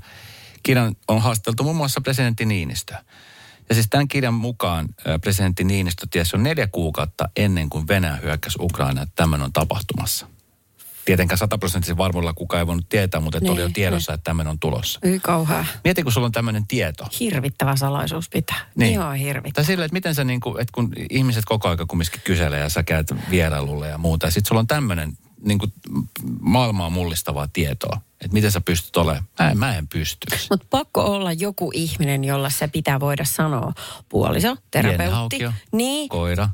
kirjan 0.63 0.97
on 1.09 1.23
haasteltu 1.23 1.63
muun 1.63 1.77
muassa 1.77 2.01
presidentti 2.01 2.45
Niinistö. 2.45 2.95
Ja 3.69 3.75
siis 3.75 3.87
tämän 3.91 4.09
kirjan 4.09 4.35
mukaan 4.35 4.89
presidentti 5.21 5.65
Niinistö 5.65 6.07
tiesi 6.11 6.37
jo 6.37 6.43
neljä 6.43 6.67
kuukautta 6.67 7.29
ennen 7.37 7.71
kuin 7.71 7.89
Venäjä 7.89 8.17
hyökkäsi 8.17 8.59
Ukraina, 8.61 9.03
että 9.03 9.13
tämmöinen 9.17 9.45
on 9.45 9.53
tapahtumassa. 9.53 10.27
Tietenkään 11.05 11.39
sataprosenttisen 11.39 11.97
varmuudella 11.97 12.35
kukaan 12.35 12.59
ei 12.61 12.67
voinut 12.67 12.89
tietää, 12.89 13.21
mutta 13.21 13.39
että 13.39 13.53
oli 13.53 13.61
jo 13.61 13.67
Niin, 13.67 13.75
tiedossa, 13.75 14.13
että 14.15 14.25
tämmöinen 14.25 14.51
on 14.51 14.59
tulossa. 14.59 15.01
Yy 15.05 15.21
kauhea. 15.21 15.65
Mieti, 15.85 16.03
kun 16.03 16.13
sulla 16.13 16.25
on 16.25 16.33
tämmöinen 16.33 16.67
tieto. 16.67 17.05
Hirvittävä 17.21 17.77
salaisuus 17.77 18.29
pitää. 18.29 18.61
Niin. 18.75 18.93
Ihan 18.93 19.17
hirvittävä. 19.17 19.55
Tai 19.55 19.65
silleen, 19.65 19.85
että 19.85 19.93
miten 19.93 20.15
sä 20.15 20.25
niin 20.25 20.41
kuin, 20.41 20.61
että 20.61 20.73
kun 20.73 20.93
ihmiset 21.11 21.45
koko 21.45 21.69
aika 21.69 21.87
kumminkin 21.87 22.21
kyselee 22.25 22.61
ja 22.61 22.69
sä 22.69 22.83
käyt 22.83 23.15
vierailulle 23.31 23.89
ja 23.89 23.99
muuta. 23.99 24.27
Ja 24.27 24.31
sit 24.31 24.47
sulla 24.47 24.59
on 24.59 24.67
tämmöinen 24.67 25.13
niin 25.45 25.59
kuin 25.59 25.73
maailmaa 26.41 26.91
mullistavaa 26.91 27.49
tietoa. 27.53 28.01
Että 28.21 28.35
miten 28.35 28.53
sä 28.53 28.61
pystyt 28.61 28.97
olemaan. 28.97 29.25
Mä 29.39 29.51
en, 29.51 29.59
mä 29.59 29.77
en 29.77 29.89
pystyisi. 29.89 30.47
Mutta 30.51 30.67
pakko 30.71 31.01
olla 31.05 31.33
joku 31.33 31.71
ihminen, 31.75 32.25
jolla 32.25 32.51
se 32.51 32.69
pitää 32.69 33.01
voida 33.01 33.25
sanoa. 33.25 33.73
Puoliso, 34.09 34.57
terapeutti. 34.71 35.39
Niin, 35.73 36.09
koira, 36.09 36.49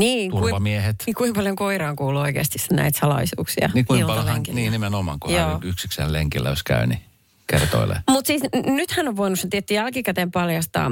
niin, 0.00 0.30
turvamiehet. 0.30 0.96
niin 1.06 1.14
kuinka 1.14 1.38
paljon 1.38 1.56
koiraan 1.56 1.96
kuuluu 1.96 2.20
oikeasti 2.20 2.58
näitä 2.72 2.98
salaisuuksia? 2.98 3.70
Niin 3.74 3.84
kuinka 3.84 4.06
paljon 4.06 4.42
niin 4.52 4.72
nimenomaan, 4.72 5.20
kun 5.20 5.32
Joo. 5.32 5.48
hän 5.48 5.60
yksikseen 5.62 6.12
lenkillä 6.12 6.48
jos 6.48 6.62
käy, 6.62 6.86
niin 6.86 7.00
kertoilee. 7.46 8.00
Mutta 8.10 8.26
siis 8.26 8.42
n- 8.42 8.76
nyt 8.76 8.90
hän 8.90 9.08
on 9.08 9.16
voinut 9.16 9.40
sen 9.40 9.50
tietty 9.50 9.74
jälkikäteen 9.74 10.30
paljastaa, 10.30 10.90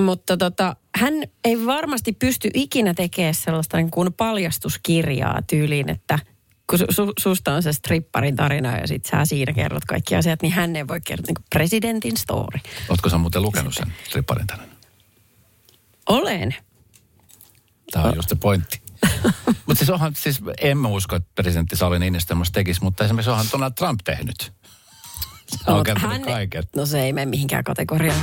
mutta 0.00 0.36
tota, 0.36 0.76
hän 0.96 1.14
ei 1.44 1.66
varmasti 1.66 2.12
pysty 2.12 2.50
ikinä 2.54 2.94
tekemään 2.94 3.34
sellaista 3.34 3.76
niin 3.76 3.90
kuin 3.90 4.12
paljastuskirjaa 4.12 5.42
tyyliin, 5.42 5.90
että 5.90 6.18
kun 6.70 6.78
su, 6.78 6.84
su, 6.90 7.12
susta 7.18 7.54
on 7.54 7.62
se 7.62 7.72
stripparin 7.72 8.36
tarina 8.36 8.78
ja 8.78 8.86
sit 8.86 9.04
sä 9.04 9.24
siinä 9.24 9.52
kerrot 9.52 9.84
kaikki 9.84 10.16
asiat, 10.16 10.42
niin 10.42 10.52
hän 10.52 10.76
ei 10.76 10.88
voi 10.88 11.00
kertoa 11.00 11.24
niin 11.26 11.34
kuin 11.34 11.44
presidentin 11.54 12.16
story. 12.16 12.60
Ootko 12.88 13.08
sä 13.08 13.18
muuten 13.18 13.42
lukenut 13.42 13.74
sen 13.74 13.92
stripparin 14.08 14.46
tänään? 14.46 14.68
Olen. 16.08 16.54
Tämä 17.90 18.04
on 18.04 18.16
just 18.16 18.28
se 18.28 18.34
pointti. 18.34 18.82
mutta 19.66 19.74
siis 19.74 19.90
onhan, 19.90 20.14
siis 20.16 20.40
en 20.60 20.78
mä 20.78 20.88
usko, 20.88 21.16
että 21.16 21.30
presidentti 21.34 21.76
Sauli 21.76 21.98
Niinistö 21.98 22.28
tämmöistä 22.28 22.54
tekisi, 22.54 22.82
mutta 22.82 23.04
esimerkiksi 23.04 23.30
onhan 23.30 23.46
Donald 23.52 23.72
Trump 23.72 24.00
tehnyt. 24.04 24.52
Se 25.46 25.70
on 25.70 25.84
kertonut 25.84 26.22
kaiken. 26.22 26.64
No 26.76 26.86
se 26.86 27.02
ei 27.02 27.12
mene 27.12 27.30
mihinkään 27.30 27.64
kategoriaan. 27.64 28.20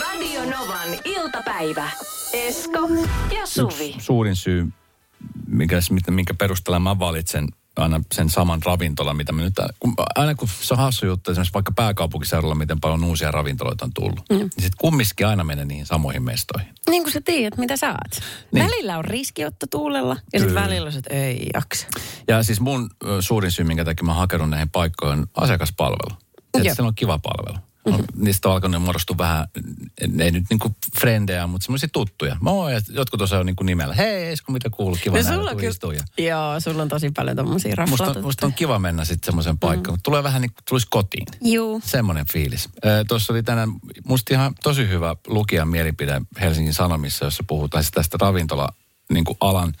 Radio 0.00 0.40
Novan 0.44 0.88
iltapäivä. 1.04 1.90
Esko 2.32 2.88
ja 3.34 3.46
Suvi. 3.46 3.94
Suurin 3.98 4.36
syy, 4.36 4.68
minkä, 5.46 5.76
minkä 6.10 6.34
perusteella 6.34 6.78
mä 6.78 6.98
valitsen 6.98 7.48
aina 7.76 8.00
sen 8.12 8.30
saman 8.30 8.62
ravintolan, 8.64 9.16
mitä 9.16 9.32
me 9.32 9.42
nyt... 9.42 9.54
Kun, 9.80 9.94
aina 10.14 10.34
kun 10.34 10.48
se 10.48 10.74
on 10.74 10.78
hassu 10.78 11.06
juttu, 11.06 11.30
esimerkiksi 11.30 11.54
vaikka 11.54 11.72
pääkaupunkiseudulla, 11.72 12.54
miten 12.54 12.80
paljon 12.80 13.04
uusia 13.04 13.30
ravintoloita 13.30 13.84
on 13.84 13.92
tullut, 13.94 14.20
mm. 14.30 14.36
niin 14.36 14.50
sitten 14.50 14.78
kumminkin 14.78 15.26
aina 15.26 15.44
menee 15.44 15.64
niihin 15.64 15.86
samoihin 15.86 16.22
mestoihin. 16.22 16.68
Niin 16.90 17.02
kuin 17.02 17.12
sä 17.12 17.20
tiedät, 17.20 17.58
mitä 17.58 17.76
saat. 17.76 18.22
Niin. 18.52 18.64
Välillä 18.66 18.98
on 18.98 19.04
riskiotto 19.04 19.66
tuulella 19.70 20.16
ja 20.32 20.38
sitten 20.38 20.54
välillä 20.54 20.86
on 20.86 20.92
se, 20.92 20.98
että 20.98 21.14
ei 21.14 21.46
jaksa. 21.54 21.86
Ja 22.28 22.42
siis 22.42 22.60
mun 22.60 22.90
suurin 23.20 23.50
syy, 23.50 23.64
minkä 23.64 23.84
takia 23.84 24.04
mä 24.04 24.14
hakenut 24.14 24.50
näihin 24.50 24.70
paikkoihin, 24.70 25.18
on 25.18 25.26
asiakaspalvelu. 25.34 26.16
Että 26.54 26.82
on 26.82 26.94
kiva 26.94 27.18
palvelu. 27.18 27.58
On, 27.84 28.04
niistä 28.16 28.48
on 28.48 28.54
alkanut 28.54 28.82
muodostua 28.82 29.18
vähän, 29.18 29.48
ei 30.18 30.30
nyt 30.30 30.44
niinku 30.50 30.76
frendejä, 31.00 31.46
mutta 31.46 31.64
semmoisia 31.64 31.88
tuttuja. 31.92 32.36
Moi, 32.40 32.72
jotkut 32.88 33.22
osaa 33.22 33.38
jo 33.38 33.42
niinku 33.42 33.64
nimellä. 33.64 33.94
Hei, 33.94 34.26
Esko, 34.26 34.52
mitä 34.52 34.70
kuuluu? 34.70 34.98
Kiva 35.02 35.16
No 35.16 35.22
nähdä, 35.22 35.36
sulla 35.36 35.50
on 35.50 35.56
kyllä, 35.56 36.04
joo, 36.18 36.60
sulla 36.60 36.82
on 36.82 36.88
tosi 36.88 37.10
paljon 37.10 37.36
tommosia 37.36 37.70
Musta, 37.70 38.04
raflata. 38.04 38.18
on- 38.18 38.24
musta 38.24 38.46
on 38.46 38.52
kiva 38.52 38.78
mennä 38.78 39.04
sitten 39.04 39.26
semmoiseen 39.26 39.58
paikkaan, 39.58 39.92
mutta 39.92 40.02
tulee 40.02 40.22
vähän 40.22 40.42
niin 40.42 40.50
kuin 40.50 40.64
tulisi 40.68 40.86
kotiin. 40.90 41.26
Juu. 41.42 41.80
Semmoinen 41.84 42.26
fiilis. 42.32 42.68
Tuossa 43.08 43.32
oli 43.32 43.42
tänään 43.42 43.68
musta 44.04 44.34
ihan 44.34 44.54
tosi 44.62 44.88
hyvä 44.88 45.16
lukijan 45.26 45.68
mielipide 45.68 46.20
Helsingin 46.40 46.74
Sanomissa, 46.74 47.24
jossa 47.24 47.44
puhutaan 47.46 47.84
tästä 47.94 48.16
ravintola 48.20 48.68
niin 49.12 49.24
kuin 49.24 49.36
alan 49.40 49.72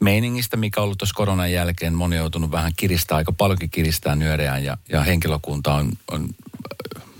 meiningistä, 0.00 0.56
mikä 0.56 0.80
on 0.80 0.84
ollut 0.84 0.98
tuossa 0.98 1.14
koronan 1.14 1.52
jälkeen. 1.52 1.94
Moni 1.94 2.16
on 2.16 2.20
joutunut 2.20 2.50
vähän 2.50 2.72
kiristää, 2.76 3.16
aika 3.16 3.32
paljonkin 3.32 3.70
kiristää 3.70 4.14
nyöreään 4.14 4.64
ja, 4.64 4.76
ja 4.88 5.02
henkilökunta 5.02 5.74
on, 5.74 5.92
on 6.12 6.28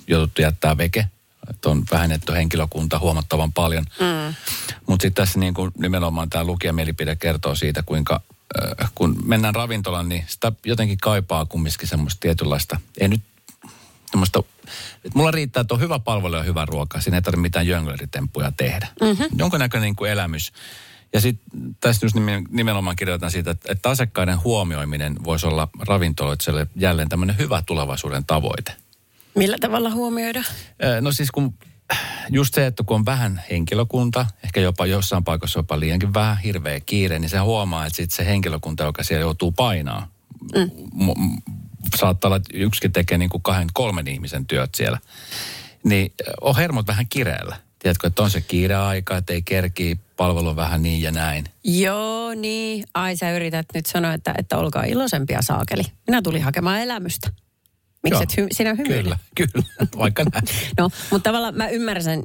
jouduttu 0.07 0.43
jättää 0.43 0.79
veke 0.79 1.07
Että 1.51 1.71
on 1.71 1.85
vähennetty 1.91 2.33
henkilökunta 2.33 2.99
huomattavan 2.99 3.53
paljon. 3.53 3.85
Mm. 4.01 4.35
Mutta 4.87 5.03
sitten 5.03 5.25
tässä 5.25 5.39
niin 5.39 5.55
kuin 5.55 5.73
nimenomaan 5.79 6.31
tämä 6.31 6.45
lukijamielipide 6.45 7.17
kertoo 7.17 7.55
siitä, 7.55 7.83
kuinka 7.83 8.21
äh, 8.83 8.91
kun 8.95 9.17
mennään 9.25 9.55
ravintolaan, 9.55 10.09
niin 10.09 10.25
sitä 10.29 10.53
jotenkin 10.65 10.99
kaipaa 10.99 11.47
kumminkin 11.47 11.89
semmoista 11.89 12.21
tietynlaista, 12.21 12.81
ei 13.01 13.09
nyt 13.09 13.21
semmoista, 14.11 14.43
että 15.05 15.19
mulla 15.19 15.31
riittää, 15.31 15.61
että 15.61 15.75
on 15.75 15.81
hyvä 15.81 15.99
palvelu 15.99 16.37
ja 16.37 16.43
hyvä 16.43 16.65
ruoka. 16.65 17.01
Siinä 17.01 17.17
ei 17.19 17.23
tarvitse 17.23 17.41
mitään 17.41 17.67
jönglöritemppuja 17.67 18.53
tehdä. 18.57 18.89
Mm-hmm. 19.01 19.27
Jonkunnäköinen 19.39 19.87
niin 19.87 19.97
kuin 19.97 20.11
elämys. 20.11 20.53
Ja 21.13 21.21
sitten 21.21 21.77
tässä 21.81 22.07
just 22.07 22.17
nimenomaan 22.51 22.97
kirjoitan 22.97 23.31
siitä, 23.31 23.51
että, 23.51 23.73
että 23.73 23.91
asiakkaiden 23.91 24.43
huomioiminen 24.45 25.17
voisi 25.25 25.47
olla 25.47 25.69
ravintoloitselle 25.79 26.67
jälleen 26.77 27.09
tämmöinen 27.09 27.39
hyvä 27.39 27.63
tulevaisuuden 27.67 28.25
tavoite. 28.25 28.77
Millä 29.35 29.57
tavalla 29.61 29.91
huomioida? 29.91 30.43
No 31.01 31.13
siis 31.13 31.31
kun 31.31 31.55
just 32.31 32.55
se, 32.55 32.67
että 32.67 32.85
kun 32.85 32.95
on 32.95 33.07
vähän 33.07 33.43
henkilökunta, 33.51 34.27
ehkä 34.45 34.61
jopa 34.61 34.87
jossain 34.87 35.25
paikassa 35.25 35.59
jopa 35.59 35.81
liiankin 35.81 36.15
vähän 36.15 36.39
hirveä 36.39 36.81
kiire, 36.81 37.19
niin 37.19 37.29
se 37.29 37.39
huomaa, 37.39 37.87
että 37.87 37.97
sitten 37.97 38.17
se 38.17 38.27
henkilökunta, 38.31 38.85
joka 38.85 39.03
siellä 39.03 39.21
joutuu 39.21 39.53
painaa, 39.53 40.09
mm. 40.55 40.71
m- 41.05 41.43
saattaa 41.97 42.29
olla, 42.29 42.37
että 42.37 42.51
yksikin 42.55 42.93
tekee 42.93 43.19
niin 43.19 43.31
kuin 43.31 43.43
kahden, 43.43 43.69
kolmen 43.73 44.09
ihmisen 44.09 44.47
työt 44.47 44.75
siellä, 44.75 44.99
niin 45.85 46.13
on 46.41 46.57
hermot 46.57 46.87
vähän 46.87 47.07
kireellä. 47.09 47.57
Tiedätkö, 47.79 48.07
että 48.07 48.23
on 48.23 48.31
se 48.31 48.41
kiireaika, 48.41 49.17
että 49.17 49.33
ei 49.33 49.43
kerki 49.43 49.99
palvelu 50.17 50.57
vähän 50.57 50.83
niin 50.83 51.03
ja 51.03 51.11
näin. 51.11 51.45
Joo, 51.65 52.35
niin. 52.35 52.85
Ai 52.95 53.17
sä 53.17 53.33
yrität 53.33 53.67
nyt 53.75 53.87
sanoa, 53.87 54.13
että, 54.13 54.35
että 54.39 54.59
olkaa 54.59 54.85
iloisempia 54.85 55.43
saakeli. 55.43 55.83
Minä 56.07 56.23
tulin 56.23 56.43
hakemaan 56.43 56.81
elämystä. 56.81 57.31
Miksi 58.05 58.23
et 58.23 58.33
hy- 58.33 58.49
sinä 58.53 58.75
hymyilet? 58.75 59.05
Kyllä, 59.05 59.17
kyllä, 59.37 59.65
vaikka 59.99 60.25
näin. 60.33 60.45
no, 60.79 60.91
mutta 61.11 61.29
tavallaan 61.29 61.57
mä 61.57 61.69
ymmärrän 61.69 62.05
sen, 62.05 62.23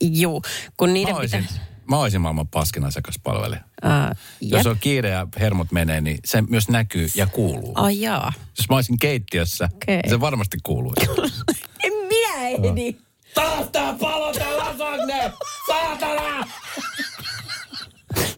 juu, 0.00 0.42
kun 0.76 0.94
niiden 0.94 1.14
mä 1.14 1.18
olisin, 1.18 1.44
pitää... 1.44 1.66
Mä 1.90 1.98
olisin 1.98 2.20
maailman 2.20 2.48
paskin 2.48 2.84
asiakaspalvelija. 2.84 3.60
Uh, 3.84 4.16
Jos 4.40 4.66
on 4.66 4.78
kiire 4.80 5.08
ja 5.08 5.26
hermot 5.40 5.72
menee, 5.72 6.00
niin 6.00 6.18
se 6.24 6.42
myös 6.42 6.68
näkyy 6.68 7.08
ja 7.14 7.26
kuuluu. 7.26 7.72
Ai 7.74 8.00
jaa. 8.00 8.32
Jos 8.58 8.68
mä 8.68 8.74
olisin 8.76 8.98
keittiössä, 8.98 9.68
Okei. 9.74 9.96
niin 9.96 10.10
se 10.10 10.20
varmasti 10.20 10.58
kuuluu. 10.62 10.94
en 11.84 11.92
minä 12.08 12.48
ehdi. 12.48 12.96
Taas 13.34 13.68
tää 13.72 13.94
palo 14.00 14.32
tää 14.32 14.56
lasagne! 14.58 15.32
Saatana! 15.66 16.46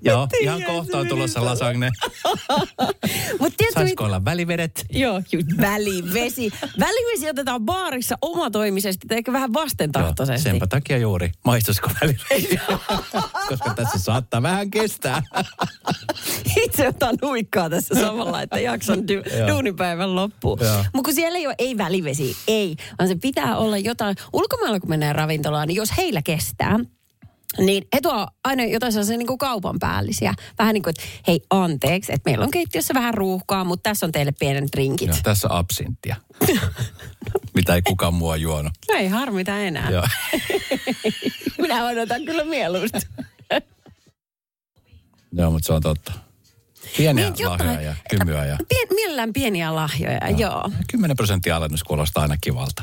Joo, 0.05 0.29
ihan 0.41 0.63
kohta 0.63 0.99
on 0.99 1.07
tulossa 1.09 1.45
lasagne. 1.45 1.91
Tiedätkö, 3.57 3.65
Saisiko 3.75 4.05
olla 4.05 4.25
välivedet? 4.25 4.85
Joo, 4.91 5.23
välivesi. 5.61 6.51
Välivesi 6.81 7.31
otetaan 7.31 7.61
baarissa 7.63 8.19
omatoimisesti, 8.23 9.07
tai 9.09 9.19
ehkä 9.19 9.33
vähän 9.33 9.53
vastentahtoisesti. 9.53 10.43
senpä 10.43 10.67
takia 10.67 10.99
juuri. 10.99 11.33
Maistuisiko 11.45 11.91
välivesi? 12.01 12.59
Koska 13.49 13.75
tässä 13.75 13.99
saattaa 13.99 14.43
vähän 14.43 14.71
kestää. 14.71 15.23
Itse 16.65 16.89
otan 16.89 17.19
huikkaa 17.23 17.71
tässä 17.71 17.95
samalla, 17.95 18.43
että 18.43 18.59
jaksan 18.61 18.99
du- 18.99 19.37
Joo. 19.39 19.49
duunipäivän 19.49 20.15
loppuun. 20.15 20.59
Joo. 20.63 20.85
Mutta 20.95 21.09
kun 21.09 21.15
siellä 21.15 21.39
ei 21.39 21.47
ole 21.47 21.55
ei 21.59 21.79
välivesi, 21.79 22.37
ei, 22.49 22.77
vaan 22.99 23.09
se 23.09 23.15
pitää 23.17 23.57
olla 23.57 23.79
jotain. 23.79 24.17
Ulkomailla 24.33 24.81
kun 24.81 24.91
mennään 24.91 25.15
ravintolaan, 25.15 25.69
niin 25.69 25.77
jos 25.77 25.97
heillä 25.97 26.23
kestää, 26.23 26.79
niin 27.59 27.87
he 27.95 28.01
tuo 28.01 28.29
aina 28.45 28.65
jotain 28.65 28.93
sellaisia 28.93 29.17
niin 29.17 29.27
kuin 29.27 29.39
kaupan 29.39 29.79
päällisiä. 29.79 30.35
Vähän 30.59 30.75
niin 30.75 30.83
kuin, 30.83 30.91
että 30.91 31.03
hei 31.29 31.41
anteeksi, 31.51 32.13
että 32.13 32.31
meillä 32.31 32.45
on 32.45 32.51
keittiössä 32.51 32.95
vähän 32.95 33.15
ruuhkaa, 33.15 33.65
mutta 33.65 33.91
tässä 33.91 34.07
on 34.07 34.13
teille 34.13 34.33
pienet 34.39 34.73
drinkit. 34.73 35.09
Joo, 35.09 35.17
tässä 35.23 35.49
absinttia. 35.51 36.17
Mitä 37.55 37.75
ei 37.75 37.83
kukaan 37.83 38.15
muu 38.15 38.35
juonut. 38.35 38.73
No 38.93 38.99
ei 38.99 39.09
harmita 39.09 39.59
enää. 39.59 39.91
Joo. 39.91 40.07
Minä 41.61 41.87
odotan 41.87 42.25
kyllä 42.25 42.45
mieluusti. 42.45 42.99
Joo, 45.33 45.51
mutta 45.51 45.67
se 45.67 45.73
on 45.73 45.83
totta. 45.83 46.13
Pieniä 46.97 47.25
Niin, 47.31 47.35
jotain. 47.39 47.67
lahjoja 47.69 47.81
ja 47.91 47.95
kymyä 48.11 48.45
ja 48.47 48.59
Pien, 48.69 48.89
mielellään 48.95 49.33
pieniä 49.33 49.75
lahjoja, 49.75 50.31
joo. 50.31 50.39
joo. 50.39 50.71
10 50.91 51.17
prosenttia 51.17 51.57
alennus 51.57 51.85
kuulostaa 51.85 52.23
aina 52.23 52.37
kivalta. 52.41 52.83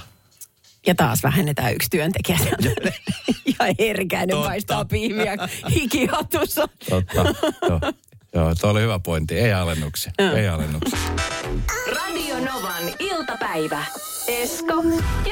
Ja 0.87 0.95
taas 0.95 1.23
vähennetään 1.23 1.73
yksi 1.73 1.87
työntekijä. 1.91 2.39
ja 3.45 3.65
herkäinen 3.79 4.29
Totta. 4.29 4.49
paistaa 4.49 4.85
pihviä 4.85 5.37
hikihatussa. 5.69 6.67
Totta. 6.89 7.15
Joo. 7.69 7.79
Joo, 8.33 8.55
tuo 8.55 8.69
oli 8.69 8.81
hyvä 8.81 8.99
pointti. 8.99 9.39
Ei 9.39 9.53
alennuksia. 9.53 10.11
Ei 10.35 10.47
alennuksia. 10.47 10.99
Radio 11.95 12.35
Novan 12.39 12.83
iltapäivä. 12.99 13.85
Esko 14.27 14.83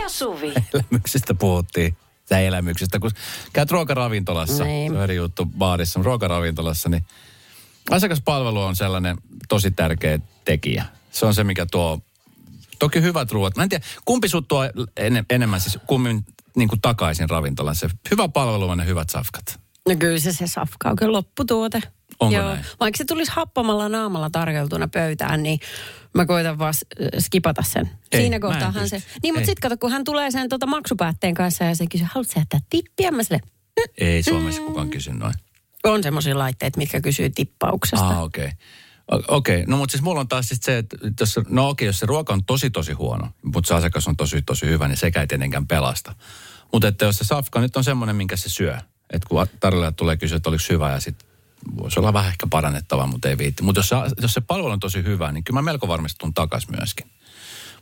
ja 0.02 0.10
Suvi. 0.10 0.54
Elämyksistä 0.74 1.34
puhuttiin. 1.34 1.98
Tai 2.30 2.46
elämyksistä, 2.46 3.00
kun 3.00 3.12
käyt 3.54 3.72
ruokaravintolassa, 3.72 4.64
Niin. 4.64 4.92
se 4.92 4.98
on 4.98 5.04
eri 5.04 5.16
juttu 5.16 5.46
baarissa, 5.58 6.00
mutta 6.00 6.06
ruokaravintolassa, 6.08 6.90
niin 6.90 7.06
asiakaspalvelu 7.92 8.62
on 8.62 8.76
sellainen 8.76 9.18
tosi 9.50 9.72
tärkeä 9.72 10.20
tekijä. 10.46 10.86
Se 11.12 11.26
on 11.26 11.34
se, 11.34 11.44
mikä 11.44 11.66
tuo, 11.72 12.00
toki 12.80 13.02
hyvät 13.02 13.32
ruoat. 13.32 13.56
Mä 13.56 13.64
en 13.64 13.70
tiedä, 13.70 13.86
kumpi 14.06 14.30
sut 14.30 14.48
tuo 14.48 14.64
en, 14.98 15.26
enemmän 15.30 15.62
siis 15.62 15.80
kummin 15.88 16.26
niin 16.56 16.70
kuin 16.70 16.82
takaisin 16.82 17.30
ravintolaan. 17.30 17.76
Se 17.76 17.90
hyvä 18.12 18.28
palvelu 18.30 18.70
on 18.70 18.78
ne 18.78 18.86
hyvät 18.86 19.10
safkat. 19.10 19.60
No 19.90 19.96
kyllä 19.96 20.20
se 20.20 20.32
se 20.34 20.48
safka 20.48 20.90
on 20.90 20.96
kyllä 20.96 21.12
lopputuote. 21.14 21.82
Onko 22.20 22.38
näin? 22.42 22.66
Vaikka 22.80 22.98
se 22.98 23.06
tulisi 23.06 23.32
happamalla 23.36 23.90
naamalla 23.90 24.30
tarjoltuna 24.30 24.88
pöytään, 24.88 25.44
niin 25.44 25.60
mä 26.16 26.26
koitan 26.26 26.60
vaan 26.60 26.74
s- 26.74 26.86
skipata 27.20 27.64
sen. 27.64 27.90
Ei, 28.12 28.22
Siinä 28.22 28.40
kohtaahan 28.40 28.90
se. 28.90 29.04
Niin, 29.24 29.34
mutta 29.34 29.46
sitten 29.46 29.70
kato, 29.70 29.78
kun 29.78 29.92
hän 29.92 30.04
tulee 30.04 30.32
sen 30.32 30.50
tota 30.50 30.66
maksupäätteen 30.66 31.34
kanssa 31.34 31.64
ja 31.64 31.76
se 31.76 31.88
kysyy, 31.88 32.08
haluatko 32.14 32.34
sä 32.34 32.40
jättää 32.40 32.60
tippiä? 32.70 33.12
Mä 33.12 33.24
sille, 33.24 33.40
Ei 33.98 34.24
Suomessa 34.24 34.62
kukaan 34.62 34.90
kysy 34.90 35.14
noin. 35.14 35.34
on 35.84 36.04
semmoisia 36.04 36.38
laitteet, 36.38 36.78
mitkä 36.78 37.02
kysyy 37.02 37.30
tippauksesta. 37.30 38.08
Ah, 38.08 38.24
okei. 38.24 38.46
Okay. 38.46 38.58
Okei, 39.12 39.56
okay. 39.56 39.66
no 39.68 39.78
mutta 39.78 39.92
siis 39.92 40.02
mulla 40.02 40.20
on 40.20 40.28
taas 40.28 40.48
sit 40.48 40.64
se, 40.64 40.78
että 40.78 40.98
jos, 41.20 41.40
no 41.50 41.70
okei, 41.70 41.86
jos 41.86 42.00
se 42.00 42.06
ruoka 42.06 42.34
on 42.34 42.46
tosi 42.46 42.70
tosi 42.70 42.94
huono, 42.94 43.30
mutta 43.44 43.68
se 43.68 43.74
asiakas 43.74 44.08
on 44.08 44.18
tosi 44.18 44.42
tosi 44.42 44.66
hyvä, 44.66 44.88
niin 44.88 44.98
sekä 44.98 45.22
ei 45.22 45.28
tietenkään 45.28 45.68
pelasta. 45.68 46.16
Mutta 46.74 46.88
että 46.88 47.06
jos 47.06 47.18
se 47.18 47.24
safka 47.24 47.62
nyt 47.62 47.78
on 47.78 47.84
semmoinen, 47.84 48.16
minkä 48.16 48.38
se 48.38 48.50
syö, 48.50 48.78
että 49.10 49.30
kun 49.30 49.48
tarjolla 49.60 49.92
tulee 49.92 50.18
kysyä, 50.18 50.36
että 50.38 50.50
oliko 50.50 50.64
hyvä 50.70 50.92
ja 50.92 51.00
sitten 51.00 51.30
voisi 51.78 52.00
olla 52.00 52.14
vähän 52.14 52.30
ehkä 52.30 52.48
parannettavaa, 52.50 53.08
mutta 53.08 53.30
ei 53.30 53.38
viitti. 53.38 53.64
Mutta 53.64 53.80
jos, 53.80 53.90
se- 53.90 53.96
jos 54.22 54.34
se 54.34 54.42
palvelu 54.42 54.72
on 54.72 54.80
tosi 54.80 55.04
hyvä, 55.04 55.32
niin 55.32 55.44
kyllä 55.44 55.58
mä 55.58 55.62
melko 55.62 55.88
varmasti 55.88 56.18
tuun 56.20 56.34
takas 56.34 56.68
myöskin. 56.68 57.08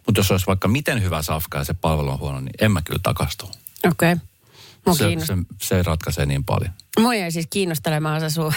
Mutta 0.06 0.20
jos 0.20 0.32
olisi 0.32 0.48
vaikka 0.48 0.68
miten 0.68 1.04
hyvä 1.04 1.22
safka 1.22 1.58
ja 1.58 1.63
se 1.63 1.74
palvelu 1.74 2.10
on 2.10 2.20
huono, 2.20 2.40
niin 2.40 2.54
en 2.62 2.72
mä 2.72 2.82
kyllä 2.82 3.00
takastu. 3.04 3.46
Okei. 3.46 4.13
Okay. 4.13 4.26
Mua, 4.86 4.96
Se, 4.96 5.08
kiinnost... 5.08 5.28
se, 5.28 5.36
se 5.62 5.84
ratkaisee 5.84 6.26
niin 6.26 6.44
paljon. 6.44 6.74
Mua 7.00 7.16
jäi 7.16 7.32
siis 7.32 7.48
kiinnostelemaan 7.50 8.22
se 8.22 8.30
sun... 8.30 8.54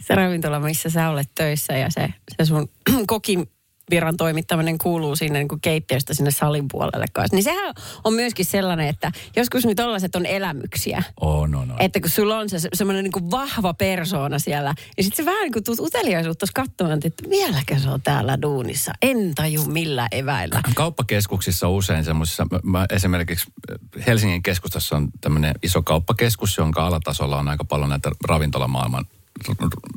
se 0.00 0.14
ravintola, 0.14 0.60
missä 0.60 0.90
sä 0.90 1.08
olet 1.08 1.28
töissä 1.34 1.72
ja 1.72 1.90
se, 1.90 2.14
se 2.36 2.44
sun 2.44 2.68
kokin 3.06 3.48
viran 3.92 4.16
toimittaminen 4.16 4.78
kuuluu 4.78 5.16
sinne 5.16 5.38
niin 5.38 5.48
kuin 5.48 5.60
keittiöstä 5.60 6.14
sinne 6.14 6.30
salin 6.30 6.68
puolelle 6.70 7.06
kanssa. 7.12 7.36
Niin 7.36 7.44
sehän 7.44 7.74
on 8.04 8.14
myöskin 8.14 8.46
sellainen, 8.46 8.88
että 8.88 9.12
joskus 9.36 9.66
nyt 9.66 9.76
tollaiset 9.76 10.16
on 10.16 10.26
elämyksiä. 10.26 11.02
Oh, 11.20 11.48
no, 11.48 11.64
no. 11.64 11.74
Että 11.78 12.00
kun 12.00 12.10
sulla 12.10 12.38
on 12.38 12.48
se 12.48 12.58
se- 12.58 12.68
semmoinen 12.74 13.04
niin 13.04 13.30
vahva 13.30 13.74
persoona 13.74 14.38
siellä, 14.38 14.74
ja 14.96 15.02
sitten 15.02 15.16
se 15.16 15.30
vähän 15.30 15.42
niin 15.42 15.52
kuin 15.52 15.64
tuut 15.64 15.80
uteliaisuutta 15.80 16.46
katsomaan, 16.54 17.00
että 17.04 17.30
vieläkö 17.30 17.78
se 17.78 17.90
on 17.90 18.02
täällä 18.02 18.42
duunissa. 18.42 18.92
En 19.02 19.34
taju 19.34 19.64
millä 19.64 20.08
eväillä. 20.12 20.60
Kauppakeskuksissa 20.74 21.68
on 21.68 21.74
usein 21.74 22.04
semmoisissa, 22.04 22.46
esimerkiksi 22.90 23.46
äh, 23.70 24.06
Helsingin 24.06 24.42
keskustassa 24.42 24.96
on 24.96 25.08
tämmöinen 25.20 25.54
iso 25.62 25.82
kauppakeskus, 25.82 26.56
jonka 26.56 26.86
alatasolla 26.86 27.38
on 27.38 27.48
aika 27.48 27.64
paljon 27.64 27.90
näitä 27.90 28.10
ravintolamaailman 28.28 29.04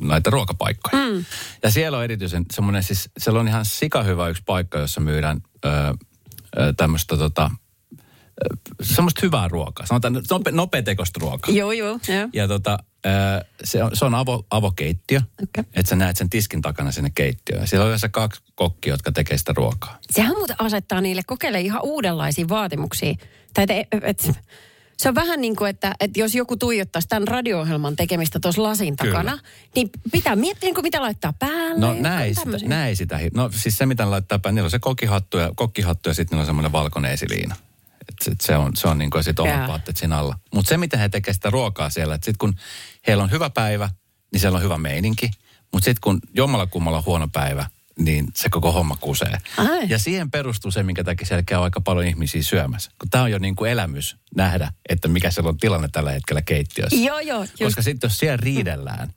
näitä 0.01 0.29
ruokapaikkoja. 0.29 1.03
Mm. 1.03 1.25
Ja 1.63 1.71
siellä 1.71 1.97
on 1.97 2.03
erityisen 2.03 2.45
semmoinen, 2.53 2.83
siis 2.83 3.09
siellä 3.17 3.39
on 3.39 3.47
ihan 3.47 3.65
sikahyvä 3.65 4.27
yksi 4.29 4.43
paikka, 4.45 4.79
jossa 4.79 5.01
myydään 5.01 5.41
ö, 5.65 5.69
ö, 5.69 6.73
tämmöistä 6.77 7.17
tota, 7.17 7.51
semmoista 8.81 9.21
hyvää 9.23 9.47
ruokaa. 9.47 9.85
Sanotaan 9.85 10.21
nope, 10.29 10.51
nopeatekoista 10.51 11.19
ruokaa. 11.21 11.55
Joo, 11.55 11.71
joo. 11.71 11.99
Ja 12.33 12.47
tota, 12.47 12.77
se 13.63 13.83
on, 13.83 13.91
se 13.93 14.05
on 14.05 14.15
avo, 14.15 14.45
avokeittiö, 14.49 15.21
Okei. 15.43 15.63
että 15.73 15.89
sä 15.89 15.95
näet 15.95 16.17
sen 16.17 16.29
tiskin 16.29 16.61
takana 16.61 16.91
sinne 16.91 17.11
keittiöön. 17.15 17.61
Ja 17.61 17.67
siellä 17.67 17.83
on 17.83 17.87
yleensä 17.87 18.09
kaksi 18.09 18.41
kokkia, 18.55 18.93
jotka 18.93 19.11
tekee 19.11 19.37
sitä 19.37 19.53
ruokaa. 19.55 19.99
Sehän 20.11 20.37
muuten 20.37 20.55
asettaa 20.59 21.01
niille 21.01 21.21
kokeille 21.25 21.61
ihan 21.61 21.81
uudenlaisia 21.83 22.49
vaatimuksia. 22.49 23.15
Tai 23.53 23.65
et, 23.69 23.87
et, 24.03 24.31
se 24.97 25.09
on 25.09 25.15
vähän 25.15 25.41
niin 25.41 25.55
kuin, 25.55 25.69
että, 25.69 25.95
että 25.99 26.19
jos 26.19 26.35
joku 26.35 26.57
tuijottaisi 26.57 27.07
tämän 27.07 27.27
radio-ohjelman 27.27 27.95
tekemistä 27.95 28.39
tuossa 28.39 28.63
lasin 28.63 28.95
Kyllä. 28.95 29.11
takana, 29.11 29.39
niin 29.75 29.89
pitää 30.11 30.35
miettiä, 30.35 30.67
niin 30.67 30.75
kuin 30.75 30.83
mitä 30.85 31.01
laittaa 31.01 31.33
päälle. 31.39 31.79
No 31.79 31.93
näin 31.93 32.35
sitä, 32.35 32.67
näin 32.67 32.97
sitä. 32.97 33.19
No 33.33 33.49
siis 33.53 33.77
se, 33.77 33.85
mitä 33.85 34.11
laittaa 34.11 34.39
päin, 34.39 34.55
niillä 34.55 34.67
on 34.67 34.71
se 34.71 34.79
kokkihattu 34.79 35.37
ja, 35.37 35.51
kokkihattu 35.55 36.09
ja 36.09 36.13
sitten 36.13 36.35
niillä 36.35 36.41
on 36.41 36.45
semmoinen 36.45 36.71
valkoinen 36.71 37.11
esiliina. 37.11 37.55
Et 38.09 38.15
se, 38.21 38.31
se 38.41 38.57
on, 38.57 38.75
se 38.75 38.87
on 38.87 38.97
niin 38.97 39.09
kuin 39.09 39.23
Jaa. 39.45 39.55
omat 39.55 39.69
vaatteet 39.69 39.97
siinä 39.97 40.17
alla. 40.17 40.39
Mutta 40.53 40.69
se, 40.69 40.77
miten 40.77 40.99
he 40.99 41.09
tekevät 41.09 41.35
sitä 41.35 41.49
ruokaa 41.49 41.89
siellä, 41.89 42.15
että 42.15 42.25
sitten 42.25 42.39
kun 42.39 42.55
heillä 43.07 43.23
on 43.23 43.31
hyvä 43.31 43.49
päivä, 43.49 43.89
niin 44.31 44.39
siellä 44.39 44.55
on 44.55 44.63
hyvä 44.63 44.77
meininki. 44.77 45.31
Mutta 45.71 45.85
sitten 45.85 46.01
kun 46.01 46.19
jommalla 46.33 46.67
kummalla 46.67 46.97
on 46.97 47.05
huono 47.05 47.27
päivä, 47.33 47.65
niin 47.99 48.25
se 48.35 48.49
koko 48.49 48.71
homma 48.71 48.95
kusee. 49.01 49.37
Ai. 49.57 49.89
Ja 49.89 49.99
siihen 49.99 50.31
perustuu 50.31 50.71
se, 50.71 50.83
minkä 50.83 51.03
takia 51.03 51.27
siellä 51.27 51.43
käy 51.43 51.63
aika 51.63 51.81
paljon 51.81 52.07
ihmisiä 52.07 52.43
syömässä. 52.43 52.91
Kun 52.99 53.09
tämä 53.09 53.23
on 53.23 53.31
jo 53.31 53.39
niin 53.39 53.55
kuin 53.55 53.71
elämys 53.71 54.17
nähdä, 54.35 54.71
että 54.89 55.07
mikä 55.07 55.31
siellä 55.31 55.49
on 55.49 55.57
tilanne 55.57 55.89
tällä 55.91 56.11
hetkellä 56.11 56.41
keittiössä. 56.41 56.95
Joo, 56.95 57.19
joo. 57.19 57.39
Just. 57.41 57.53
Koska 57.63 57.81
sitten 57.81 58.07
jos 58.07 58.17
siellä 58.17 58.37
riidellään, 58.37 59.13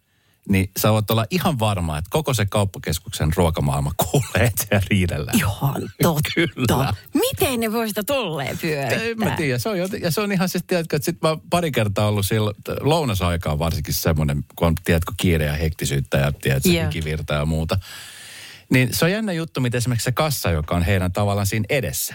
niin 0.49 0.71
sä 0.79 0.93
voit 0.93 1.11
olla 1.11 1.27
ihan 1.31 1.59
varma, 1.59 1.99
että 1.99 2.09
koko 2.11 2.35
se 2.35 2.47
kauppakeskuksen 2.47 3.33
ruokamaailma 3.37 3.93
kuulee, 4.11 4.45
että 4.47 4.65
siellä 4.69 4.87
riidellään. 4.91 5.39
Ihan 5.39 5.75
totta. 6.03 6.31
Kyllä. 6.35 6.95
Miten 7.15 7.61
ne 7.61 7.73
voi 7.73 7.89
sitä 7.89 8.03
tolleen 8.03 8.59
pyörittää? 8.59 9.03
En 9.03 9.19
mä 9.19 9.31
tiedä. 9.31 9.59
Se 9.59 9.69
on, 9.69 9.77
jot- 9.77 10.03
ja 10.03 10.11
se 10.11 10.21
on 10.21 10.33
ihan 10.33 10.49
siis, 10.49 10.65
tiedätkö, 10.67 10.97
että 10.97 11.07
sit 11.07 11.23
mä 11.23 11.37
pari 11.51 11.73
kertaa 11.73 12.09
ollut 12.09 12.27
silloin, 12.27 12.57
lounasaikaa 12.81 13.59
varsinkin 13.59 13.95
semmoinen, 13.95 14.45
kun 14.57 14.67
on, 14.69 14.75
tiedätkö, 14.85 15.13
kiire 15.17 15.45
ja 15.45 15.53
hektisyyttä 15.53 16.19
ja 16.19 16.33
tiedätkö, 16.33 16.69
hikivirta 16.85 17.35
ja 17.35 17.45
muuta. 17.45 17.79
Niin 18.73 18.89
se 18.93 19.05
on 19.05 19.11
jännä 19.11 19.33
juttu, 19.33 19.61
miten 19.61 19.79
esimerkiksi 19.79 20.05
se 20.05 20.13
kassa, 20.13 20.51
joka 20.51 20.75
on 20.77 20.83
heidän 20.83 21.13
tavallaan 21.13 21.47
siinä 21.47 21.65
edessä, 21.69 22.15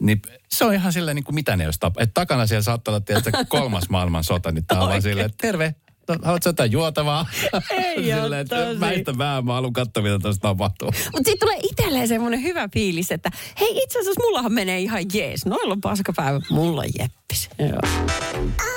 niin 0.00 0.22
se 0.48 0.64
on 0.64 0.74
ihan 0.74 0.92
silleen 0.92 1.14
niin 1.14 1.24
kuin 1.24 1.34
mitä 1.34 1.56
ne 1.56 1.64
jos 1.64 1.78
tapa. 1.78 2.02
Että 2.02 2.14
takana 2.14 2.46
siellä 2.46 2.62
saattaa 2.62 2.92
olla 2.92 3.00
tiedätkö, 3.00 3.30
kolmas 3.48 3.88
maailmansota, 3.88 4.52
niin 4.52 4.66
tää 4.66 4.80
on 4.80 4.88
vaan 4.88 5.02
silleen, 5.02 5.26
että 5.26 5.46
terve, 5.46 5.74
No, 6.08 6.16
haluatko 6.22 6.48
jotain 6.48 6.72
juotavaa? 6.72 7.26
Ei 7.70 8.04
silleen, 8.14 8.40
että 8.40 8.64
tosi. 8.66 8.80
väistä 8.80 9.18
vähän, 9.18 9.44
mä 9.44 9.52
haluan 9.54 9.72
katsoa, 9.72 10.02
mitä 10.02 10.18
tuossa 10.18 10.40
tapahtuu. 10.40 10.88
Mutta 10.88 11.30
sitten 11.30 11.38
tulee 11.40 11.58
itselleen 11.62 12.08
semmoinen 12.08 12.42
hyvä 12.42 12.68
fiilis, 12.74 13.12
että 13.12 13.30
hei 13.60 13.82
itse 13.82 13.98
asiassa 13.98 14.20
mullahan 14.20 14.52
menee 14.52 14.80
ihan 14.80 15.02
jees. 15.14 15.46
Noilla 15.46 15.72
on 15.72 15.80
paskapäivä, 15.80 16.40
mulla 16.50 16.80
on 16.80 16.88
jeppis. 16.98 17.48
Joo. 17.58 17.80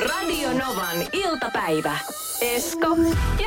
Radio 0.09 0.49
Novan 0.53 0.97
iltapäivä. 1.13 1.97
Esko 2.41 2.97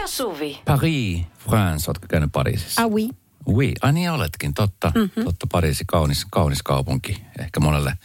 ja 0.00 0.06
Suvi. 0.06 0.60
Paris, 0.64 1.20
France, 1.38 1.90
ootko 1.90 2.06
käynyt 2.10 2.32
Pariisissa? 2.32 2.82
Ah 2.82 2.88
oui. 2.90 3.08
Oui, 3.46 3.72
ai 3.82 3.92
niin 3.92 4.10
oletkin, 4.10 4.54
totta. 4.54 4.92
Mm-hmm. 4.94 5.24
Totta, 5.24 5.46
Pariisi, 5.52 5.84
kaunis, 5.86 6.26
kaunis 6.30 6.62
kaupunki. 6.62 7.22
Ehkä 7.38 7.60
monelle 7.60 7.98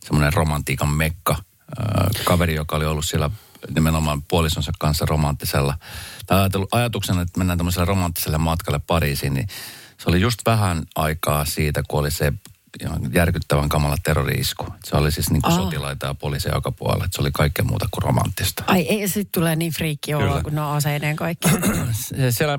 semmoinen 0.00 0.32
romantiikan 0.32 0.88
mekka. 0.88 1.32
Äh, 1.32 2.24
kaveri, 2.24 2.54
joka 2.54 2.76
oli 2.76 2.84
ollut 2.84 3.04
siellä 3.04 3.30
nimenomaan 3.74 4.22
puolisonsa 4.22 4.72
kanssa 4.78 5.06
romanttisella, 5.06 5.78
tai 6.26 6.48
ajatuksena, 6.72 7.22
että 7.22 7.38
mennään 7.38 7.58
tämmöiselle 7.58 7.84
romanttiselle 7.84 8.38
matkalle 8.38 8.80
Pariisiin, 8.86 9.34
niin 9.34 9.48
se 9.98 10.10
oli 10.10 10.20
just 10.20 10.38
vähän 10.46 10.82
aikaa 10.94 11.44
siitä, 11.44 11.82
kun 11.88 12.00
oli 12.00 12.10
se 12.10 12.32
ihan 12.82 13.14
järkyttävän 13.14 13.68
kamala 13.68 13.96
terrori-isku. 14.02 14.66
Se 14.84 14.96
oli 14.96 15.12
siis 15.12 15.30
niin 15.30 15.42
kuin 15.42 15.52
Aa. 15.52 15.58
sotilaita 15.58 16.06
ja 16.06 16.14
poliiseja 16.14 16.54
joka 16.54 16.72
puolella. 16.72 17.08
Se 17.10 17.20
oli 17.20 17.30
kaikkea 17.32 17.64
muuta 17.64 17.88
kuin 17.90 18.02
romanttista. 18.02 18.64
Ai 18.66 18.80
ei, 18.80 19.08
sit 19.08 19.32
tulee 19.32 19.56
niin 19.56 19.72
friikki 19.72 20.14
olo, 20.14 20.40
kun 20.42 20.54
ne 20.54 20.60
on 20.60 20.76
aseineen 20.76 21.16
kaikki. 21.16 21.48
Siellä 22.30 22.58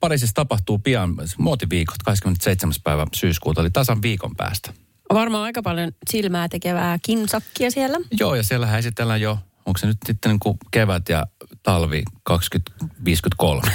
Pariisissa 0.00 0.34
tapahtuu 0.34 0.78
pian 0.78 1.14
muotiviikot, 1.38 2.02
27. 2.04 2.74
päivä 2.84 3.06
syyskuuta, 3.14 3.60
eli 3.60 3.70
tasan 3.70 4.02
viikon 4.02 4.36
päästä. 4.36 4.72
On 5.10 5.16
varmaan 5.16 5.44
aika 5.44 5.62
paljon 5.62 5.92
silmää 6.10 6.48
tekevää 6.48 6.98
kinsakkia 7.02 7.70
siellä. 7.70 7.98
Joo, 8.20 8.34
ja 8.34 8.42
siellähän 8.42 8.78
esitellään 8.78 9.20
jo, 9.20 9.38
onko 9.66 9.78
se 9.78 9.86
nyt 9.86 9.98
sitten 10.06 10.30
niin 10.30 10.40
kuin 10.40 10.58
kevät 10.70 11.08
ja 11.08 11.26
talvi 11.62 12.02
2053. 12.22 13.62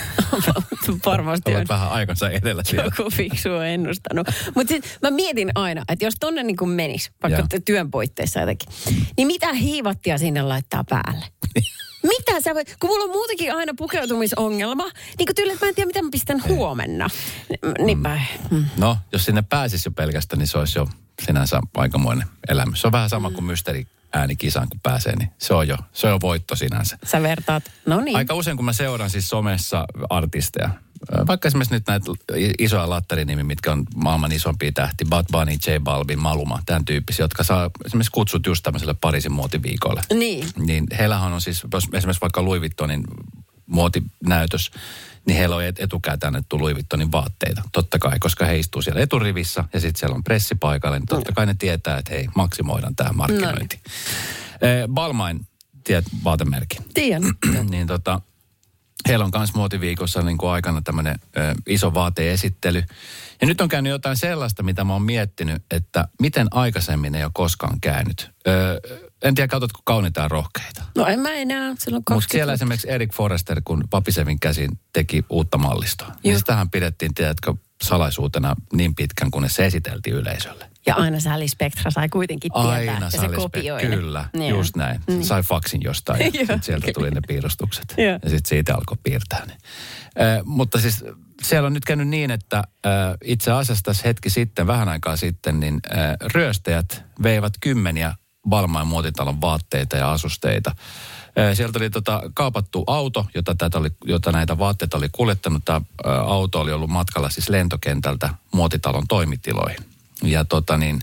Varmasti 1.06 1.52
on 1.52 1.58
Olet 1.58 1.70
vähän 1.70 1.92
aikansa 1.92 2.30
edellä 2.30 2.64
siellä. 2.64 2.92
joku 2.98 3.12
fiksu 3.12 3.54
on 3.54 3.66
ennustanut. 3.66 4.28
Mutta 4.56 4.74
mä 5.02 5.12
mietin 5.12 5.52
aina, 5.56 5.84
että 5.90 6.06
jos 6.06 6.14
tonne 6.20 6.44
niin 6.44 6.58
kuin 6.58 6.70
menis, 6.70 7.12
vaikka 7.24 7.46
te 7.50 7.60
työn 7.60 7.92
puitteissa 7.92 8.40
jotenkin, 8.40 8.70
niin 9.18 9.28
mitä 9.28 9.54
hiivattia 9.54 10.18
sinne 10.18 10.42
laittaa 10.42 10.84
päälle? 10.90 11.26
Mitä 12.04 12.42
sä 12.42 12.54
voit, 12.56 12.76
kun 12.80 12.90
mulla 12.90 13.04
on 13.04 13.10
muutenkin 13.12 13.56
aina 13.56 13.74
pukeutumisongelma, 13.78 14.84
niin 15.18 15.26
kuin 15.26 15.36
tyyli, 15.36 15.52
että 15.52 15.66
mä 15.66 15.70
en 15.70 15.76
tiedä, 15.76 15.88
mitä 15.88 16.02
mä 16.02 16.10
pistän 16.12 16.44
huomenna. 16.48 17.10
Ni- 17.50 17.86
Niinpä. 17.86 18.22
Mm. 18.52 18.66
No, 18.78 18.98
jos 19.12 19.26
sinne 19.26 19.42
pääsisi 19.42 19.88
jo 19.88 19.92
pelkästään, 19.92 20.40
niin 20.40 20.48
se 20.48 20.58
olisi 20.58 20.80
jo 20.80 20.88
sinänsä 21.26 21.62
aikamoinen 21.76 22.28
elämys. 22.50 22.82
Se 22.82 22.88
on 22.88 22.92
vähän 22.92 23.10
sama 23.10 23.32
kuin 23.32 23.44
mysteri 23.46 23.88
äänikisaan, 24.14 24.70
kun 24.70 24.80
pääsee, 24.84 25.16
niin 25.16 25.30
se 25.38 25.54
on 25.54 25.68
jo, 25.68 25.78
se 25.94 26.08
on 26.08 26.14
jo 26.14 26.20
voitto 26.22 26.56
sinänsä. 26.56 26.98
Sä 27.06 27.22
vertaat, 27.24 27.72
no 27.86 28.02
niin. 28.02 28.18
Aika 28.18 28.34
usein, 28.34 28.58
kun 28.58 28.66
mä 28.66 28.74
seuraan 28.74 29.10
siis 29.10 29.30
somessa 29.30 29.86
artisteja, 30.10 30.70
vaikka 31.28 31.48
esimerkiksi 31.48 31.74
nyt 31.74 31.88
näitä 31.88 32.06
isoja 32.60 32.90
lattarinimi, 32.90 33.44
mitkä 33.44 33.72
on 33.72 33.86
maailman 33.96 34.32
isompia 34.32 34.72
tähti, 34.72 35.06
Bad 35.06 35.26
Bunny, 35.32 35.54
J 35.54 35.80
Balvin, 35.84 36.20
Maluma, 36.20 36.60
tämän 36.66 36.86
tyyppisiä, 36.86 37.24
jotka 37.24 37.44
saa 37.44 37.70
esimerkiksi 37.86 38.12
kutsut 38.12 38.46
just 38.46 38.64
tämmöiselle 38.64 38.94
Pariisin 39.02 39.32
muotiviikolle. 39.32 40.02
Niin. 40.14 40.48
Niin 40.58 40.88
heillähän 40.98 41.34
on 41.34 41.42
siis, 41.42 41.64
jos 41.74 41.84
esimerkiksi 41.94 42.22
vaikka 42.22 42.46
Louis 42.46 42.60
Vuittonin 42.62 43.04
muotinäytös, 43.66 44.72
niin 45.28 45.38
heillä 45.38 45.56
on 45.56 45.64
et- 45.64 45.80
etukäteen 45.80 46.28
annettu 46.28 46.60
Louis 46.60 46.76
Vuittonin 46.76 47.12
vaatteita. 47.12 47.62
Totta 47.72 48.00
kai, 48.00 48.20
koska 48.20 48.46
he 48.46 48.58
istuu 48.60 48.82
siellä 48.82 49.02
eturivissä 49.02 49.64
ja 49.74 49.80
sitten 49.80 50.00
siellä 50.00 50.16
on 50.16 50.24
pressi 50.24 50.56
paikalle, 50.56 51.00
niin 51.00 51.08
totta 51.08 51.32
kai 51.32 51.46
ne 51.46 51.56
tietää, 51.60 51.98
että 51.98 52.12
hei, 52.14 52.28
maksimoidaan 52.36 52.96
tämä 52.96 53.14
markkinointi. 53.14 53.80
No. 53.86 54.94
Balmain, 54.94 55.48
tiedät 55.84 56.06
vaatemerkin. 56.24 56.82
Tiedän. 56.94 57.34
niin 57.70 57.88
tota, 57.88 58.22
heillä 59.08 59.26
on 59.26 59.32
myös 59.38 59.54
muotiviikossa 59.54 60.22
niin 60.22 60.38
kuin 60.38 60.50
aikana 60.50 60.82
tämmöinen 60.82 61.16
ö, 61.38 61.56
iso 61.68 61.94
vaateesittely. 61.94 62.84
Ja 63.42 63.48
nyt 63.48 63.62
on 63.62 63.70
käynyt 63.70 63.90
jotain 63.90 64.18
sellaista, 64.18 64.64
mitä 64.64 64.84
mä 64.84 64.94
oon 64.94 65.02
miettinyt, 65.02 65.64
että 65.72 66.08
miten 66.22 66.48
aikaisemmin 66.52 67.16
ei 67.16 67.24
ole 67.24 67.32
koskaan 67.34 67.82
käynyt. 67.82 68.32
Ö, 68.48 68.82
en 69.22 69.36
tiedä, 69.36 69.48
katsotko 69.48 69.80
kauniita 69.84 70.22
ja 70.22 70.28
rohkeita. 70.28 70.84
No 70.96 71.06
en 71.06 71.20
mä 71.20 71.30
enää, 71.30 71.76
silloin 71.80 72.00
Mutta 72.00 72.14
20 72.14 72.32
siellä 72.32 72.54
esimerkiksi 72.54 72.92
Erik 72.92 73.14
Forrester, 73.14 73.62
kun 73.66 73.84
Papisevin 73.90 74.40
käsin 74.40 74.80
teki 74.94 75.26
uutta 75.30 75.58
mallistoa, 75.58 76.08
niin 76.24 76.32
Joo. 76.32 76.40
sitähän 76.40 76.70
pidettiin, 76.70 77.14
tiedätkö, 77.14 77.54
salaisuutena 77.84 78.56
niin 78.74 78.96
pitkän, 78.96 79.32
kunnes 79.32 79.56
se 79.56 79.66
esiteltiin 79.66 80.16
yleisölle. 80.16 80.70
Ja 80.86 80.96
aina 80.96 81.20
Sally 81.20 81.48
Spectra 81.48 81.92
sai 81.92 82.10
kuitenkin 82.10 82.52
tietää, 82.52 82.72
Aina 82.72 83.08
että 83.08 83.22
se 83.22 83.30
kopioi. 83.36 83.82
Kyllä, 83.82 84.30
Niin. 84.34 84.50
just 84.50 84.76
näin. 84.76 85.02
Mm. 85.08 85.22
Sai 85.22 85.44
faksin 85.44 85.82
jostain 85.84 86.20
ja 86.34 86.46
sit 86.56 86.64
sieltä 86.64 86.88
tuli 86.94 87.12
ne 87.12 87.22
piirustukset. 87.28 87.94
Joo. 87.98 88.08
ja 88.24 88.30
sitten 88.30 88.50
siitä 88.50 88.76
alkoi 88.76 88.98
piirtää 89.04 89.46
ne. 89.46 89.54
Äh, 89.54 90.40
mutta 90.46 90.80
siis 90.80 91.06
siellä 91.42 91.68
on 91.68 91.74
nyt 91.74 91.86
käynyt 91.86 92.08
niin, 92.08 92.32
että 92.32 92.58
äh, 92.58 92.64
itse 93.24 93.52
asiassa 93.52 93.84
tässä 93.84 94.08
hetki 94.08 94.30
sitten, 94.30 94.68
vähän 94.68 94.90
aikaa 94.90 95.18
sitten, 95.18 95.60
niin 95.60 95.80
äh, 95.92 95.98
ryöstäjät 96.34 97.04
veivät 97.24 97.54
kymmeniä 97.62 98.14
Balmain 98.50 98.88
muotitalon 98.88 99.42
vaatteita 99.42 99.98
ja 99.98 100.12
asusteita. 100.12 100.76
Sieltä 101.54 101.80
oli 101.80 101.90
tota, 101.90 102.22
kaapattu 102.34 102.84
auto, 102.88 103.26
jota, 103.36 103.56
tätä 103.56 103.78
oli, 103.78 103.90
jota 104.06 104.32
näitä 104.32 104.58
vaatteita 104.58 104.98
oli 104.98 105.10
kuljettanut. 105.12 105.66
Tämä 105.66 105.82
auto 106.26 106.60
oli 106.60 106.72
ollut 106.72 106.90
matkalla 106.90 107.30
siis 107.30 107.50
lentokentältä 107.50 108.30
muotitalon 108.54 109.08
toimitiloihin. 109.08 109.86
Ja 110.24 110.46
tota 110.46 110.78
niin, 110.78 111.02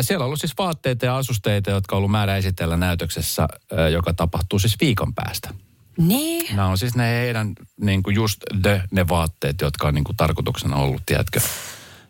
Siellä 0.00 0.22
on 0.22 0.26
ollut 0.26 0.40
siis 0.40 0.58
vaatteita 0.58 1.06
ja 1.06 1.16
asusteita, 1.16 1.70
jotka 1.70 1.96
on 1.96 1.98
ollut 1.98 2.10
määrä 2.10 2.36
esitellä 2.36 2.76
näytöksessä, 2.76 3.48
joka 3.92 4.14
tapahtuu 4.14 4.58
siis 4.58 4.76
viikon 4.80 5.14
päästä. 5.14 5.54
Niin. 5.98 6.56
Nämä 6.56 6.68
on 6.68 6.78
siis 6.78 6.94
ne 6.94 7.08
heidän 7.08 7.52
niin 7.80 8.02
kuin 8.02 8.16
just 8.16 8.42
the, 8.62 8.82
ne 8.90 9.08
vaatteet, 9.08 9.60
jotka 9.60 9.88
on 9.88 9.94
niin 9.94 10.04
kuin 10.04 10.16
tarkoituksena 10.16 10.76
ollut, 10.76 11.02
tiedätkö, 11.06 11.40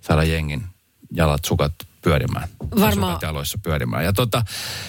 saada 0.00 0.24
jengin 0.24 0.66
jalat, 1.10 1.44
sukat 1.44 1.72
pyörimään. 2.04 2.48
Varmaan- 2.80 3.12
Sukat 3.12 3.22
jaloissa 3.22 3.58
pyörimään. 3.62 4.04
Ja 4.04 4.12
tota, 4.12 4.42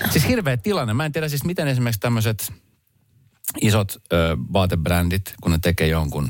siis 0.10 0.28
hirveä 0.28 0.58
tilanne. 0.58 0.94
Mä 0.94 1.06
en 1.06 1.12
tiedä 1.12 1.30
siis, 1.30 1.44
miten 1.44 1.68
esimerkiksi 1.68 2.00
tämmöiset 2.00 2.54
isot 3.62 3.96
ö, 4.14 4.38
vaatebrändit, 4.54 5.34
kun 5.42 5.52
ne 5.52 5.60
tekee 5.62 5.88
jonkun 5.88 6.30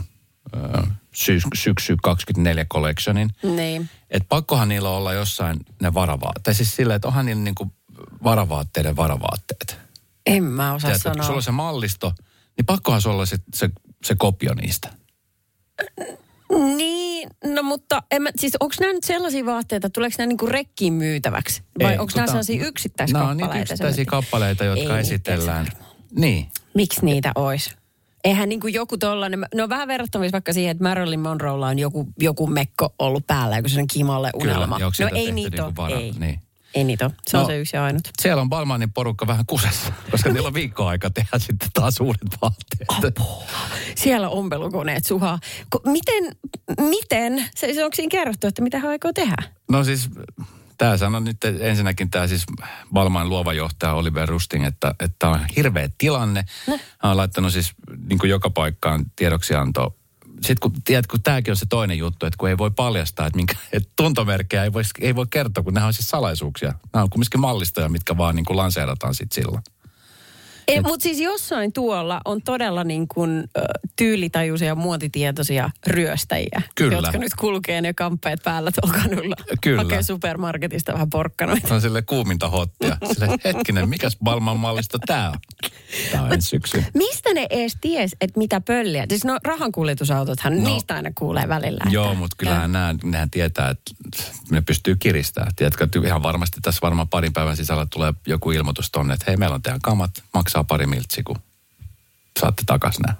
ö, 0.55 0.81
syys, 1.13 1.43
syksy 1.55 1.95
24 2.03 2.65
collectionin, 2.65 3.29
Niin. 3.43 3.89
että 4.09 4.25
pakkohan 4.29 4.69
niillä 4.69 4.89
olla 4.89 5.13
jossain 5.13 5.59
ne 5.81 5.93
varavaatteet. 5.93 6.43
Tai 6.43 6.53
siis 6.53 6.75
silleen, 6.75 6.95
että 6.95 7.07
onhan 7.07 7.25
niillä 7.25 7.43
niinku 7.43 7.71
varavaatteiden 8.23 8.95
varavaatteet. 8.95 9.77
En 10.25 10.43
mä 10.43 10.73
osaa 10.73 10.87
Tiedätkö, 10.89 11.09
kun 11.09 11.13
sanoa. 11.13 11.25
sulla 11.25 11.37
on 11.37 11.43
se 11.43 11.51
mallisto, 11.51 12.13
niin 12.57 12.65
pakkohan 12.65 13.01
sulla 13.01 13.15
olla 13.15 13.25
se, 13.25 13.37
se, 13.55 13.69
se 14.03 14.15
kopio 14.15 14.53
niistä. 14.53 14.93
Niin, 16.77 17.04
no 17.45 17.63
mutta 17.63 18.03
en 18.11 18.21
mä, 18.21 18.29
siis 18.35 18.53
onko 18.59 18.75
nämä 18.79 18.93
nyt 18.93 19.03
sellaisia 19.03 19.45
vaatteita, 19.45 19.89
tuleeko 19.89 20.15
nämä 20.17 20.27
niinku 20.27 20.45
rekkiin 20.45 20.93
myytäväksi? 20.93 21.63
Vai 21.83 21.97
onko 21.97 22.11
nämä 22.15 22.25
tota, 22.25 22.27
sellaisia 22.27 22.67
yksittäiskappaleita? 22.67 23.35
Nämä 23.35 23.45
on 23.45 23.51
niitä 23.51 23.61
yksittäisiä 23.61 24.05
kappaleita, 24.05 24.63
jotka 24.63 24.95
Ei 24.95 25.01
esitellään. 25.01 25.67
Niin. 26.15 26.47
Miksi 26.73 27.05
niitä 27.05 27.31
olisi? 27.35 27.75
Eihän 28.23 28.49
niin 28.49 28.59
kuin 28.59 28.73
joku 28.73 28.97
tollainen, 28.97 29.45
ne 29.55 29.63
on 29.63 29.69
vähän 29.69 29.87
verrattavissa 29.87 30.31
vaikka 30.31 30.53
siihen, 30.53 30.71
että 30.71 30.83
Marilyn 30.83 31.19
Monroella 31.19 31.67
on 31.67 31.79
joku, 31.79 32.07
joku 32.19 32.47
mekko 32.47 32.93
ollut 32.99 33.27
päällä, 33.27 33.55
joku 33.55 33.69
sellainen 33.69 33.87
kimalle 33.87 34.29
unelma. 34.33 34.75
onko 34.75 34.91
no 35.01 35.09
ei 35.13 35.31
niitä 35.31 35.63
niinku 35.63 35.81
ole, 35.81 35.95
ei. 35.95 36.13
niin. 36.19 36.39
Ei 36.75 36.83
niitä 36.83 37.05
ole. 37.05 37.13
Se 37.27 37.37
on 37.37 37.43
No. 37.43 37.47
se 37.49 37.57
yksi 37.57 37.77
ja 37.77 37.83
ainut. 37.83 38.09
Siellä 38.21 38.41
on 38.41 38.49
Balmanin 38.49 38.93
porukka 38.93 39.27
vähän 39.27 39.45
kusessa, 39.45 39.93
koska 40.11 40.29
niillä 40.29 40.47
on 40.47 40.53
viikko 40.53 40.85
aika 40.87 41.09
tehdä 41.09 41.39
sitten 41.39 41.69
taas 41.73 41.99
uudet 41.99 42.37
vaatteet. 42.41 43.19
Siellä 43.95 44.29
ompelukoneet 44.29 45.05
suhaa. 45.05 45.39
Ko, 45.69 45.79
miten, 45.85 46.23
miten, 46.89 47.45
se, 47.55 47.83
onko 47.83 47.95
siinä 47.95 48.09
kerrottu, 48.09 48.47
että 48.47 48.61
mitä 48.61 48.79
hän 48.79 48.89
aikoo 48.91 49.13
tehdä? 49.13 49.35
No 49.71 49.83
siis, 49.83 50.09
tämä 50.77 50.97
sanoi 50.97 51.21
nyt 51.21 51.45
ensinnäkin 51.45 52.09
tämä 52.11 52.27
siis 52.27 52.43
Balmain 52.93 53.29
luova 53.29 53.53
johtaja 53.53 53.93
Oliver 53.93 54.29
Rusting, 54.29 54.65
että, 54.65 54.95
että 54.99 55.29
on 55.29 55.39
hirveä 55.55 55.89
tilanne. 55.97 56.45
No. 56.67 56.79
Hän 56.99 57.11
on 57.11 57.17
laittanut 57.17 57.53
siis 57.53 57.71
niin 58.07 58.19
kuin 58.19 58.29
joka 58.29 58.49
paikkaan 58.49 59.05
tiedoksianto 59.15 59.95
sitten 60.41 60.71
kun, 60.71 60.81
tiedät, 60.83 61.07
kun 61.07 61.21
tämäkin 61.21 61.51
on 61.51 61.57
se 61.57 61.65
toinen 61.69 61.97
juttu, 61.97 62.25
että 62.25 62.37
kun 62.37 62.49
ei 62.49 62.57
voi 62.57 62.71
paljastaa, 62.71 63.27
että, 63.27 63.37
minkä, 63.37 63.53
että 63.73 63.89
tuntomerkkejä 63.95 64.63
ei 64.63 64.73
voi, 64.73 64.83
ei 65.01 65.15
voi 65.15 65.25
kertoa, 65.29 65.63
kun 65.63 65.73
nämä 65.73 65.87
on 65.87 65.93
siis 65.93 66.09
salaisuuksia. 66.09 66.73
Nämä 66.93 67.03
on 67.03 67.09
kumminkin 67.09 67.39
mallistoja, 67.39 67.89
mitkä 67.89 68.17
vaan 68.17 68.35
niin 68.35 68.45
kuin 68.45 68.57
lanseerataan 68.57 69.15
sitten 69.15 69.43
silloin. 69.43 69.63
Ei, 70.67 70.81
mutta 70.81 71.03
siis 71.03 71.19
jossain 71.19 71.73
tuolla 71.73 72.21
on 72.25 72.41
todella 72.41 72.83
niin 72.83 73.07
kuin, 73.07 73.43
tyylitajuisia 73.95 74.67
ja 74.67 74.75
muotitietoisia 74.75 75.69
ryöstäjiä. 75.87 76.61
Kyllä. 76.75 76.97
Jotka 76.97 77.17
nyt 77.17 77.33
kulkee 77.39 77.81
ne 77.81 77.93
kamppeet 77.93 78.39
päällä 78.43 78.71
tuolla 78.81 78.97
kanulla. 79.03 79.35
Kyllä. 79.61 79.83
Hakee 79.83 80.03
supermarketista 80.03 80.93
vähän 80.93 81.09
porkkanoita. 81.09 81.73
On 81.75 81.81
sille 81.81 82.01
kuuminta 82.01 82.49
hottia. 82.49 82.97
Sille, 83.13 83.27
hetkinen, 83.45 83.89
mikäs 83.89 84.17
Balman 84.23 84.59
mallista 84.59 84.97
tämä 85.05 85.29
on? 85.29 85.37
Tämä 86.11 86.23
on 86.23 86.33
ensi 86.33 86.47
syksy. 86.49 86.83
Mistä 86.93 87.33
ne 87.33 87.47
edes 87.49 87.77
ties, 87.81 88.15
että 88.21 88.37
mitä 88.39 88.61
pölliä? 88.61 89.05
Siis 89.09 89.25
no 89.25 89.37
rahankuljetusautothan, 89.43 90.63
no, 90.63 90.69
niistä 90.69 90.95
aina 90.95 91.11
kuulee 91.17 91.47
välillä. 91.47 91.83
Joo, 91.89 92.05
että- 92.05 92.19
mutta 92.19 92.35
kyllähän 92.39 92.71
nämä, 92.71 92.95
nehän 93.03 93.29
tietää, 93.31 93.69
että 93.69 93.91
ne 94.51 94.61
pystyy 94.61 94.95
kiristämään. 94.95 95.51
Tiedätkö, 95.55 95.87
ihan 96.05 96.23
varmasti 96.23 96.61
tässä 96.61 96.79
varmaan 96.81 97.07
parin 97.07 97.33
päivän 97.33 97.57
sisällä 97.57 97.87
tulee 97.93 98.13
joku 98.27 98.51
ilmoitus 98.51 98.91
tonne, 98.91 99.13
että 99.13 99.25
hei, 99.27 99.37
meillä 99.37 99.55
on 99.55 99.61
teidän 99.61 99.81
kamat, 99.81 100.11
maksaa 100.33 100.54
pari 100.63 100.85
miltsi, 100.87 101.23
kun 101.23 101.35
saatte 102.39 102.63
takas 102.65 102.99
nämä. 102.99 103.15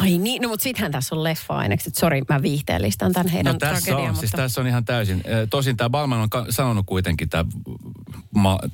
Ai 0.00 0.18
niin, 0.18 0.42
no 0.42 0.48
mutta 0.48 0.62
sittenhän 0.62 0.92
tässä 0.92 1.14
on 1.14 1.24
leffa-ainekset. 1.24 1.94
Sori, 1.94 2.22
mä 2.28 2.42
viihteellistan 2.42 3.12
tämän 3.12 3.28
heidän 3.28 3.52
No 3.52 3.58
tässä 3.58 3.96
on, 3.96 4.02
mutta... 4.02 4.20
siis 4.20 4.32
tässä 4.32 4.60
on 4.60 4.66
ihan 4.66 4.84
täysin. 4.84 5.22
Tosin 5.50 5.76
tämä 5.76 5.90
Balman 5.90 6.20
on 6.20 6.28
sanonut 6.50 6.86
kuitenkin, 6.86 7.28
tämä, 7.28 7.44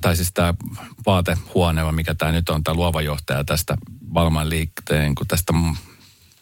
tai 0.01 0.15
siis 0.15 0.31
tämä 0.33 0.53
vaatehuone, 1.05 1.91
mikä 1.91 2.15
tämä 2.15 2.31
nyt 2.31 2.49
on, 2.49 2.63
tämä 2.63 2.75
luova 2.75 3.01
johtaja 3.01 3.43
tästä 3.43 3.77
Balman 4.13 4.49
liikteen, 4.49 5.15
kun 5.15 5.27
tästä 5.27 5.53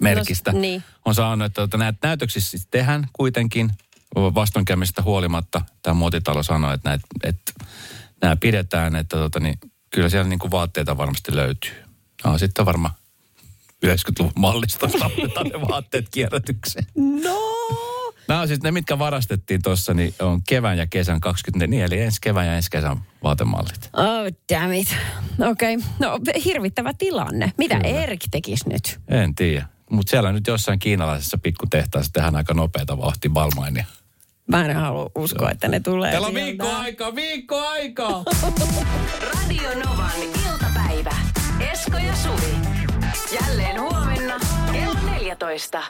merkistä, 0.02 0.52
No, 0.52 0.60
niin. 0.60 0.84
on 1.06 1.15
sanonut, 1.15 1.45
että 1.45 1.62
tota, 1.62 1.78
näitä 1.78 2.08
näytöksissä 2.08 2.52
siis 2.52 2.67
tehdään 2.71 3.08
kuitenkin 3.13 3.71
vastoinkäymistä 4.15 5.02
huolimatta. 5.02 5.62
Tämä 5.82 5.93
muotitalo 5.93 6.43
sanoi, 6.43 6.73
että, 6.73 6.89
näitä, 6.89 7.08
että 7.23 7.52
nämä 8.21 8.36
pidetään, 8.36 8.95
että 8.95 9.17
tota, 9.17 9.39
niin, 9.39 9.60
kyllä 9.93 10.10
siellä 10.10 10.29
niin 10.29 10.39
kuin 10.39 10.51
vaatteita 10.51 10.97
varmasti 10.97 11.36
löytyy. 11.36 11.71
No 12.23 12.38
sitten 12.38 12.65
varmaan 12.65 12.93
90-luvun 13.86 14.34
mallista 14.36 14.89
saatetaan 14.89 15.47
ne 15.47 15.62
vaatteet 15.67 16.06
kierrätykseen. 16.12 16.86
No! 16.95 17.39
Nämä 18.27 18.41
on 18.41 18.47
siis 18.47 18.62
ne, 18.63 18.71
mitkä 18.71 18.99
varastettiin 18.99 19.62
tuossa, 19.62 19.93
niin 19.93 20.15
on 20.19 20.41
kevään 20.47 20.77
ja 20.77 20.88
kesän 20.88 21.21
24, 21.21 21.86
eli 21.86 22.01
ensi 22.01 22.17
kevään 22.21 22.47
ja 22.47 22.56
ensi 22.56 22.71
kesän 22.71 22.97
vaatemallit. 23.23 23.89
Oh, 23.93 24.34
damn 24.53 24.73
it. 24.73 24.95
Okei, 25.51 25.75
okay. 25.75 25.89
no 25.99 26.19
hirvittävä 26.45 26.93
tilanne. 26.97 27.53
Mitä 27.58 27.79
Kyllä. 27.79 28.01
Erik 28.01 28.21
tekisi 28.32 28.69
nyt? 28.69 28.99
En 29.08 29.36
tiedä. 29.36 29.65
Mutta 29.89 30.10
siellä 30.10 30.32
nyt 30.32 30.47
jossain 30.47 30.79
kiinalaisessa 30.79 31.38
pikkutehtaassa 31.38 32.13
tehdään 32.13 32.36
aika 32.36 32.53
nopeata 32.53 32.97
vauhtia 32.97 33.32
Balmainia. 33.32 33.86
Mä 34.47 34.65
en 34.65 34.75
halua 34.75 35.12
uskoa, 35.15 35.51
että 35.51 35.67
ne 35.67 35.79
tulee 35.79 36.12
Täällä 36.12 36.27
on 36.27 36.34
viikko 36.34 36.67
aikaa, 36.67 37.15
viikko 37.15 37.60
aikaa! 37.67 38.23
Radio 39.34 39.69
Novan 39.69 40.12
iltapäivä. 40.23 41.15
Esko 41.71 41.97
ja 41.97 42.15
Suvi. 42.15 42.56
Jälleen 43.41 43.82
huomenna 43.82 44.39
kello 44.71 44.99
14. 45.12 45.84